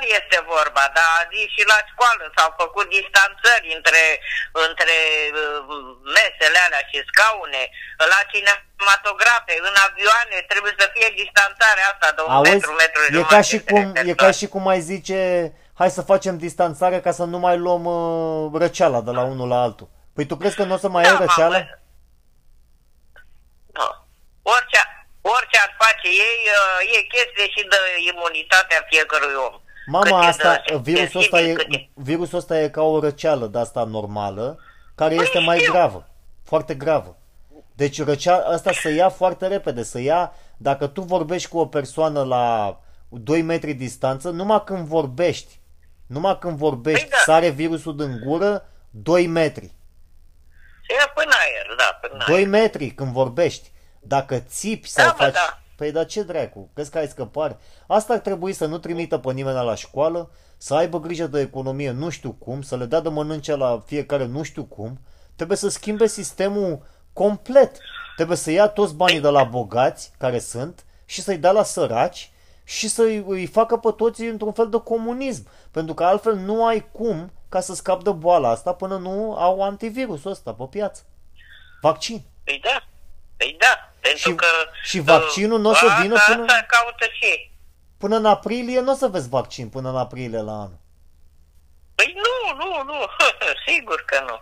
asta 0.00 0.18
este 0.20 0.38
vorba, 0.54 0.84
dar 0.98 1.28
zi 1.32 1.42
și 1.54 1.62
la 1.72 1.78
școală 1.90 2.24
s-au 2.36 2.50
făcut 2.62 2.86
distanțări 2.98 3.66
între, 3.76 4.04
între 4.68 4.96
uh, 5.30 5.86
mesele 6.18 6.58
alea 6.66 6.82
și 6.90 6.98
scaune, 7.10 7.62
la 8.12 8.20
cinematografe, 8.30 9.54
în 9.68 9.76
avioane, 9.86 10.36
trebuie 10.52 10.74
să 10.80 10.86
fie 10.94 11.08
distanțarea 11.22 11.86
asta 11.92 12.08
de 12.16 12.20
un 12.26 12.32
Auzi, 12.36 12.50
metru, 12.50 12.72
metru 12.82 13.00
și 13.02 13.08
e 13.08 13.14
jumătate 13.14 13.34
ca, 13.34 13.40
și 13.50 13.58
cum, 13.70 13.82
între 13.86 14.08
e 14.10 14.14
ca 14.24 14.30
și 14.30 14.46
cum 14.52 14.64
ai 14.72 14.80
zice, 14.92 15.18
hai 15.80 15.90
să 15.90 16.02
facem 16.12 16.34
distanțare 16.46 16.98
ca 17.00 17.12
să 17.18 17.24
nu 17.32 17.38
mai 17.38 17.56
luăm 17.64 17.84
uh, 17.84 18.60
răceala 18.62 19.00
de 19.06 19.10
la 19.18 19.22
unul 19.32 19.48
la 19.48 19.60
altul. 19.66 19.88
Păi 20.14 20.26
tu 20.26 20.36
crezi 20.36 20.56
că 20.56 20.64
nu 20.64 20.74
o 20.74 20.82
să 20.84 20.88
mai 20.88 21.04
ai 21.04 21.12
Da, 21.12 21.18
răceală? 21.18 21.58
mamă. 21.58 21.78
Da. 23.78 23.88
Orice, 24.42 24.80
orice 25.36 25.58
ar 25.64 25.72
face 25.82 26.08
ei, 26.28 26.40
uh, 26.58 26.96
e 26.96 27.00
chestie 27.14 27.46
și 27.54 27.62
de 27.72 27.78
imunitatea 28.10 28.80
fiecărui 28.90 29.34
om. 29.46 29.60
Cât 29.84 29.92
Mama, 30.10 30.24
e 30.24 30.26
asta, 30.28 30.62
de 30.66 30.76
virusul 30.76 31.20
ăsta, 31.20 31.36
sensibil, 31.36 31.64
cât 31.64 31.74
e, 31.74 31.88
virusul 31.94 32.38
ăsta 32.38 32.60
e 32.60 32.68
ca 32.68 32.82
o 32.82 33.00
răceală 33.00 33.46
de 33.46 33.58
asta 33.58 33.84
normală, 33.84 34.58
care 34.94 35.14
este 35.14 35.38
mai 35.38 35.46
Păi 35.56 35.58
știu. 35.58 35.72
gravă, 35.72 36.08
foarte 36.44 36.74
gravă. 36.74 37.16
Deci 37.74 38.02
răcea, 38.04 38.36
asta 38.36 38.72
să 38.72 38.88
ia 38.90 39.08
foarte 39.08 39.46
repede, 39.46 39.82
să 39.82 40.00
ia, 40.00 40.32
dacă 40.56 40.86
tu 40.86 41.00
vorbești 41.02 41.48
cu 41.48 41.58
o 41.58 41.66
persoană 41.66 42.22
la 42.24 42.78
2 43.08 43.42
metri 43.42 43.72
distanță, 43.72 44.30
numai 44.30 44.62
când 44.64 44.86
vorbești, 44.86 45.60
numai 46.06 46.38
când 46.38 46.56
vorbești, 46.56 47.00
Păi 47.00 47.10
da. 47.10 47.32
sare 47.32 47.48
virusul 47.48 47.96
din 47.96 48.20
gură, 48.24 48.68
2 48.90 49.26
metri. 49.26 49.70
Se 50.86 50.94
ia 50.94 51.10
până 51.14 51.30
aer, 51.40 51.74
da, 51.76 51.98
până 52.08 52.24
2 52.26 52.36
aer. 52.36 52.46
metri 52.48 52.90
când 52.90 53.12
vorbești. 53.12 53.70
Dacă 54.00 54.38
țipi 54.38 54.88
sau 54.88 55.04
Da, 55.04 55.10
mă, 55.18 55.24
faci... 55.24 55.32
da. 55.32 55.59
Păi 55.80 55.92
dar 55.92 56.06
ce 56.06 56.22
dracu? 56.22 56.70
Crezi 56.74 56.90
că 56.90 56.98
ai 56.98 57.08
scăpare? 57.08 57.58
Asta 57.86 58.12
ar 58.12 58.18
trebui 58.18 58.52
să 58.52 58.66
nu 58.66 58.78
trimită 58.78 59.18
pe 59.18 59.32
nimeni 59.32 59.56
la 59.56 59.74
școală, 59.74 60.30
să 60.56 60.74
aibă 60.74 61.00
grijă 61.00 61.26
de 61.26 61.40
economie 61.40 61.90
nu 61.90 62.08
știu 62.08 62.32
cum, 62.32 62.62
să 62.62 62.76
le 62.76 62.84
dea 62.84 63.00
de 63.00 63.08
mănânce 63.08 63.56
la 63.56 63.82
fiecare 63.86 64.26
nu 64.26 64.42
știu 64.42 64.64
cum. 64.64 65.00
Trebuie 65.36 65.56
să 65.56 65.68
schimbe 65.68 66.06
sistemul 66.06 66.82
complet. 67.12 67.78
Trebuie 68.16 68.36
să 68.36 68.50
ia 68.50 68.68
toți 68.68 68.94
banii 68.94 69.20
de 69.20 69.28
la 69.28 69.44
bogați, 69.44 70.12
care 70.18 70.38
sunt, 70.38 70.84
și 71.04 71.22
să-i 71.22 71.38
dea 71.38 71.50
la 71.50 71.62
săraci 71.62 72.32
și 72.64 72.88
să-i 72.88 73.24
îi 73.26 73.46
facă 73.46 73.76
pe 73.76 73.90
toți 73.96 74.22
într-un 74.22 74.52
fel 74.52 74.68
de 74.68 74.80
comunism. 74.80 75.46
Pentru 75.70 75.94
că 75.94 76.04
altfel 76.04 76.36
nu 76.36 76.66
ai 76.66 76.88
cum 76.92 77.32
ca 77.48 77.60
să 77.60 77.74
scapi 77.74 78.04
de 78.04 78.10
boala 78.10 78.48
asta 78.48 78.72
până 78.72 78.96
nu 78.96 79.34
au 79.34 79.62
antivirusul 79.62 80.30
ăsta 80.30 80.54
pe 80.54 80.64
piață. 80.70 81.02
Vaccin. 81.80 82.22
Păi 82.44 82.60
da, 82.62 82.86
păi 83.36 83.56
da, 83.58 83.89
pentru 84.00 84.30
Și- 84.30 84.34
că... 84.34 84.46
și 84.82 84.98
vaccinul 85.00 85.60
n-o 85.60 85.74
să 85.74 85.84
asta- 85.86 86.00
vină 86.00 86.16
până- 86.26 86.44
Asta 86.44 86.64
caută 86.68 87.04
și 87.12 87.24
ei. 87.24 87.52
Până 87.98 88.16
în 88.16 88.26
aprilie 88.26 88.80
nu 88.80 88.92
o 88.92 88.94
să 89.02 89.06
vezi 89.14 89.28
vaccin, 89.28 89.68
până 89.68 89.88
în 89.88 89.96
aprilie 90.04 90.40
la 90.50 90.52
anul. 90.64 90.78
Păi 91.98 92.10
nu, 92.24 92.36
nu, 92.60 92.70
nu, 92.90 92.98
sigur 93.68 93.98
că 94.10 94.18
nu. 94.28 94.36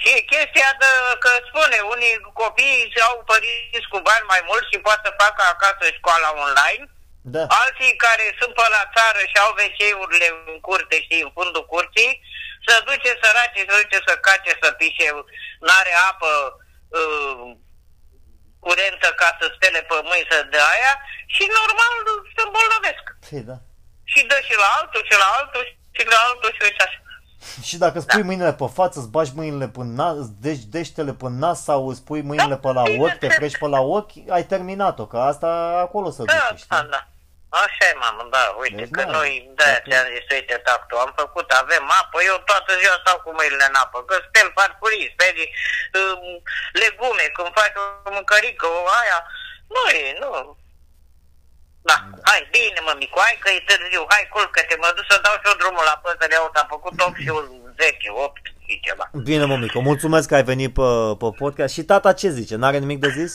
Și 0.00 0.08
e 0.16 0.20
chestia 0.32 0.70
de, 0.80 0.90
că 1.24 1.30
spune, 1.48 1.76
unii 1.94 2.14
copii 2.42 2.92
au 3.08 3.16
părinți 3.30 3.90
cu 3.92 3.98
bani 4.08 4.30
mai 4.32 4.42
mulți 4.50 4.70
și 4.72 4.78
poate 4.86 5.02
să 5.06 5.18
facă 5.24 5.42
acasă 5.54 5.84
școala 5.98 6.28
online, 6.46 6.84
Da. 7.34 7.42
alții 7.62 7.92
care 8.04 8.24
sunt 8.40 8.52
pe 8.58 8.66
la 8.76 8.82
țară 8.96 9.20
și 9.30 9.36
au 9.44 9.50
WC-urile 9.60 10.28
în 10.52 10.58
curte, 10.66 10.96
știi, 11.06 11.22
în 11.26 11.32
fundul 11.38 11.64
curții, 11.74 12.10
să 12.66 12.74
duce 12.88 13.10
săraci, 13.22 13.60
să 13.68 13.74
duce 13.82 13.98
să 14.08 14.14
cace, 14.26 14.52
să 14.62 14.68
pișe, 14.78 15.08
n-are 15.66 15.92
apă 16.10 16.30
uh, 16.98 17.40
curentă 18.64 19.08
ca 19.20 19.28
să 19.40 19.44
spele 19.56 19.80
pe 19.88 19.96
mâini 20.08 20.28
să 20.30 20.36
dea 20.52 20.66
aia 20.74 20.92
și 21.34 21.44
normal 21.58 21.94
se 22.34 22.40
îmbolnăvesc. 22.46 23.04
Păi 23.26 23.42
da. 23.50 23.56
Și 24.12 24.20
dă 24.30 24.38
și 24.48 24.54
la 24.62 24.68
altul, 24.78 25.02
și 25.08 25.16
la 25.22 25.28
altul, 25.38 25.64
și 25.96 26.02
la 26.12 26.18
altul, 26.28 26.50
și 26.56 26.62
uite 26.66 26.82
așa. 26.86 27.00
Și 27.68 27.76
dacă 27.84 27.96
îți 27.98 28.06
pui 28.12 28.22
mâinile 28.28 28.52
pe 28.62 28.68
față, 28.78 28.96
îți 28.98 29.10
bagi 29.16 29.32
mâinile 29.40 29.68
pe 29.76 29.80
nas, 29.98 30.14
îți 30.22 30.32
deci 30.46 30.62
deștele 30.74 31.12
pe 31.20 31.26
nas 31.42 31.58
sau 31.68 31.88
îți 31.88 32.04
pui 32.08 32.22
mâinile 32.30 32.56
pe 32.64 32.70
la 32.78 32.82
bine, 32.82 33.02
ochi, 33.04 33.18
te 33.22 33.26
ce- 33.28 33.34
frești 33.38 33.58
pe 33.58 33.66
la 33.66 33.80
ochi, 33.80 34.12
ai 34.36 34.44
terminat-o, 34.52 35.06
că 35.06 35.18
asta 35.18 35.48
acolo 35.86 36.10
să 36.10 36.22
Da, 36.22 36.32
duce, 36.32 36.46
da, 36.50 36.56
știi? 36.56 36.88
da. 36.90 37.08
Așa 37.64 37.84
e, 37.90 38.00
mamă, 38.04 38.22
da, 38.34 38.42
uite, 38.62 38.80
Deci, 38.82 38.94
că 38.96 39.02
da, 39.06 39.12
noi, 39.16 39.30
de-aia 39.56 39.72
dacă- 39.78 39.88
ți-am 39.90 40.06
zis, 40.14 40.26
uite, 40.36 40.56
tactul, 40.66 40.98
am 41.04 41.12
făcut, 41.20 41.48
avem 41.62 41.84
apă, 42.00 42.18
eu 42.30 42.36
toată 42.50 42.70
ziua 42.80 42.96
stau 43.02 43.18
cu 43.24 43.30
mâinile 43.38 43.66
în 43.70 43.76
apă, 43.84 43.98
că 44.08 44.14
speli 44.26 44.54
farfurii, 44.56 45.12
speli 45.14 45.44
um, 45.98 46.22
legume, 46.82 47.24
când 47.36 47.50
faci 47.58 47.76
o 47.80 48.10
mâncărică, 48.16 48.66
o 48.78 48.82
aia, 49.00 49.18
nu 49.74 49.82
e, 50.00 50.04
nu. 50.22 50.32
Da, 51.88 51.96
hai, 52.28 52.40
bine, 52.54 52.78
mă, 52.86 52.92
micu, 53.02 53.18
hai 53.24 53.36
că 53.42 53.48
e 53.50 53.60
târziu, 53.70 54.02
hai, 54.12 54.24
culcă-te, 54.34 54.74
mă 54.82 54.90
duc 54.96 55.06
să 55.10 55.16
dau 55.24 55.34
și 55.40 55.48
eu 55.50 55.60
drumul 55.62 55.84
la 55.90 55.96
păsări, 56.02 56.34
uite, 56.44 56.58
am 56.62 56.68
făcut 56.74 56.94
8 57.06 57.16
și 57.24 57.30
10, 57.80 58.08
8 58.26 58.40
și 58.64 58.74
ceva. 58.86 59.04
Bine, 59.28 59.44
mămică, 59.50 59.78
mulțumesc 59.90 60.26
că 60.28 60.34
ai 60.38 60.48
venit 60.52 60.72
pe, 60.78 60.88
pe 61.22 61.28
podcast. 61.42 61.72
Și 61.76 61.82
tata 61.90 62.10
ce 62.20 62.28
zice? 62.38 62.54
N-are 62.56 62.78
nimic 62.84 62.98
de 63.06 63.10
zis? 63.20 63.32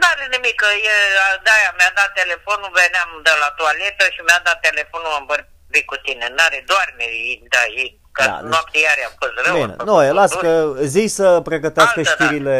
N-are 0.00 0.24
nimic, 0.34 0.54
că 0.62 0.68
e, 0.92 0.94
de-aia 1.46 1.70
mi-a 1.78 1.92
dat 2.00 2.10
telefonul, 2.20 2.70
veneam 2.80 3.10
de 3.28 3.34
la 3.42 3.48
toaletă 3.60 4.04
și 4.14 4.20
mi-a 4.26 4.40
dat 4.48 4.58
telefonul, 4.68 5.12
am 5.18 5.26
vorbit 5.32 5.84
cu 5.90 5.96
tine. 6.06 6.26
N-are, 6.36 6.58
doarme, 6.70 7.04
e- 7.32 7.42
da, 7.54 7.62
e, 7.82 7.84
că 8.16 8.22
Da, 8.24 8.30
da, 8.30 8.38
deci- 8.40 8.50
noapte 8.52 8.78
iar 8.86 8.96
a 9.08 9.10
fost 9.20 9.34
rău. 9.44 9.54
Bine, 9.58 9.72
a 9.72 9.76
făcut 9.76 9.86
nu, 9.90 9.96
e, 10.08 10.10
las 10.20 10.30
dur. 10.32 10.40
că 10.44 10.52
zi 10.94 11.04
să 11.18 11.26
pregătească 11.50 11.98
Altă, 11.98 12.08
da. 12.10 12.12
știrile, 12.14 12.56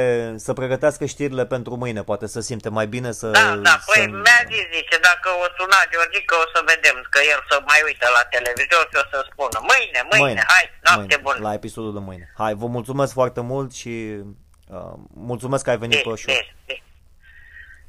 să 0.47 0.51
pregătească 0.61 1.05
știrile 1.15 1.45
pentru 1.55 1.73
mâine, 1.83 2.03
poate 2.11 2.27
să 2.35 2.41
simte 2.49 2.69
mai 2.79 2.87
bine 2.95 3.11
să... 3.21 3.27
Da, 3.39 3.47
da, 3.69 3.75
păi 3.89 4.03
să... 4.03 4.09
mi-a 4.25 4.41
zis, 4.53 4.65
zice, 4.79 4.97
dacă 5.09 5.29
o 5.45 5.47
suna 5.59 5.79
Georgica, 5.93 6.35
o 6.45 6.47
să 6.55 6.61
vedem, 6.73 6.97
că 7.13 7.21
el 7.33 7.41
să 7.51 7.57
mai 7.71 7.81
uită 7.89 8.07
la 8.17 8.23
televizor 8.35 8.85
și 8.91 8.97
o 9.03 9.05
să 9.13 9.17
spună, 9.31 9.57
mâine, 9.71 10.01
mâine, 10.13 10.43
hai, 10.55 10.65
noapte 10.87 11.17
mâine, 11.17 11.23
bună. 11.27 11.39
La 11.49 11.53
episodul 11.61 11.93
de 11.99 12.03
mâine. 12.09 12.27
Hai, 12.43 12.53
vă 12.63 12.67
mulțumesc 12.77 13.13
foarte 13.21 13.41
mult 13.41 13.71
și 13.81 13.95
uh, 14.77 14.93
mulțumesc 15.31 15.63
că 15.65 15.71
ai 15.71 15.79
venit 15.85 15.97
pe 15.97 16.03
Bine, 16.03 16.17
show. 16.17 16.35
bine, 16.35 16.55
bine. 16.67 16.79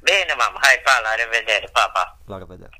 Bine, 0.08 0.32
mamă, 0.40 0.58
hai, 0.64 0.76
pa, 0.84 0.94
la 1.06 1.12
revedere, 1.22 1.66
pa, 1.72 1.84
pa. 1.94 2.04
La 2.32 2.38
revedere. 2.38 2.76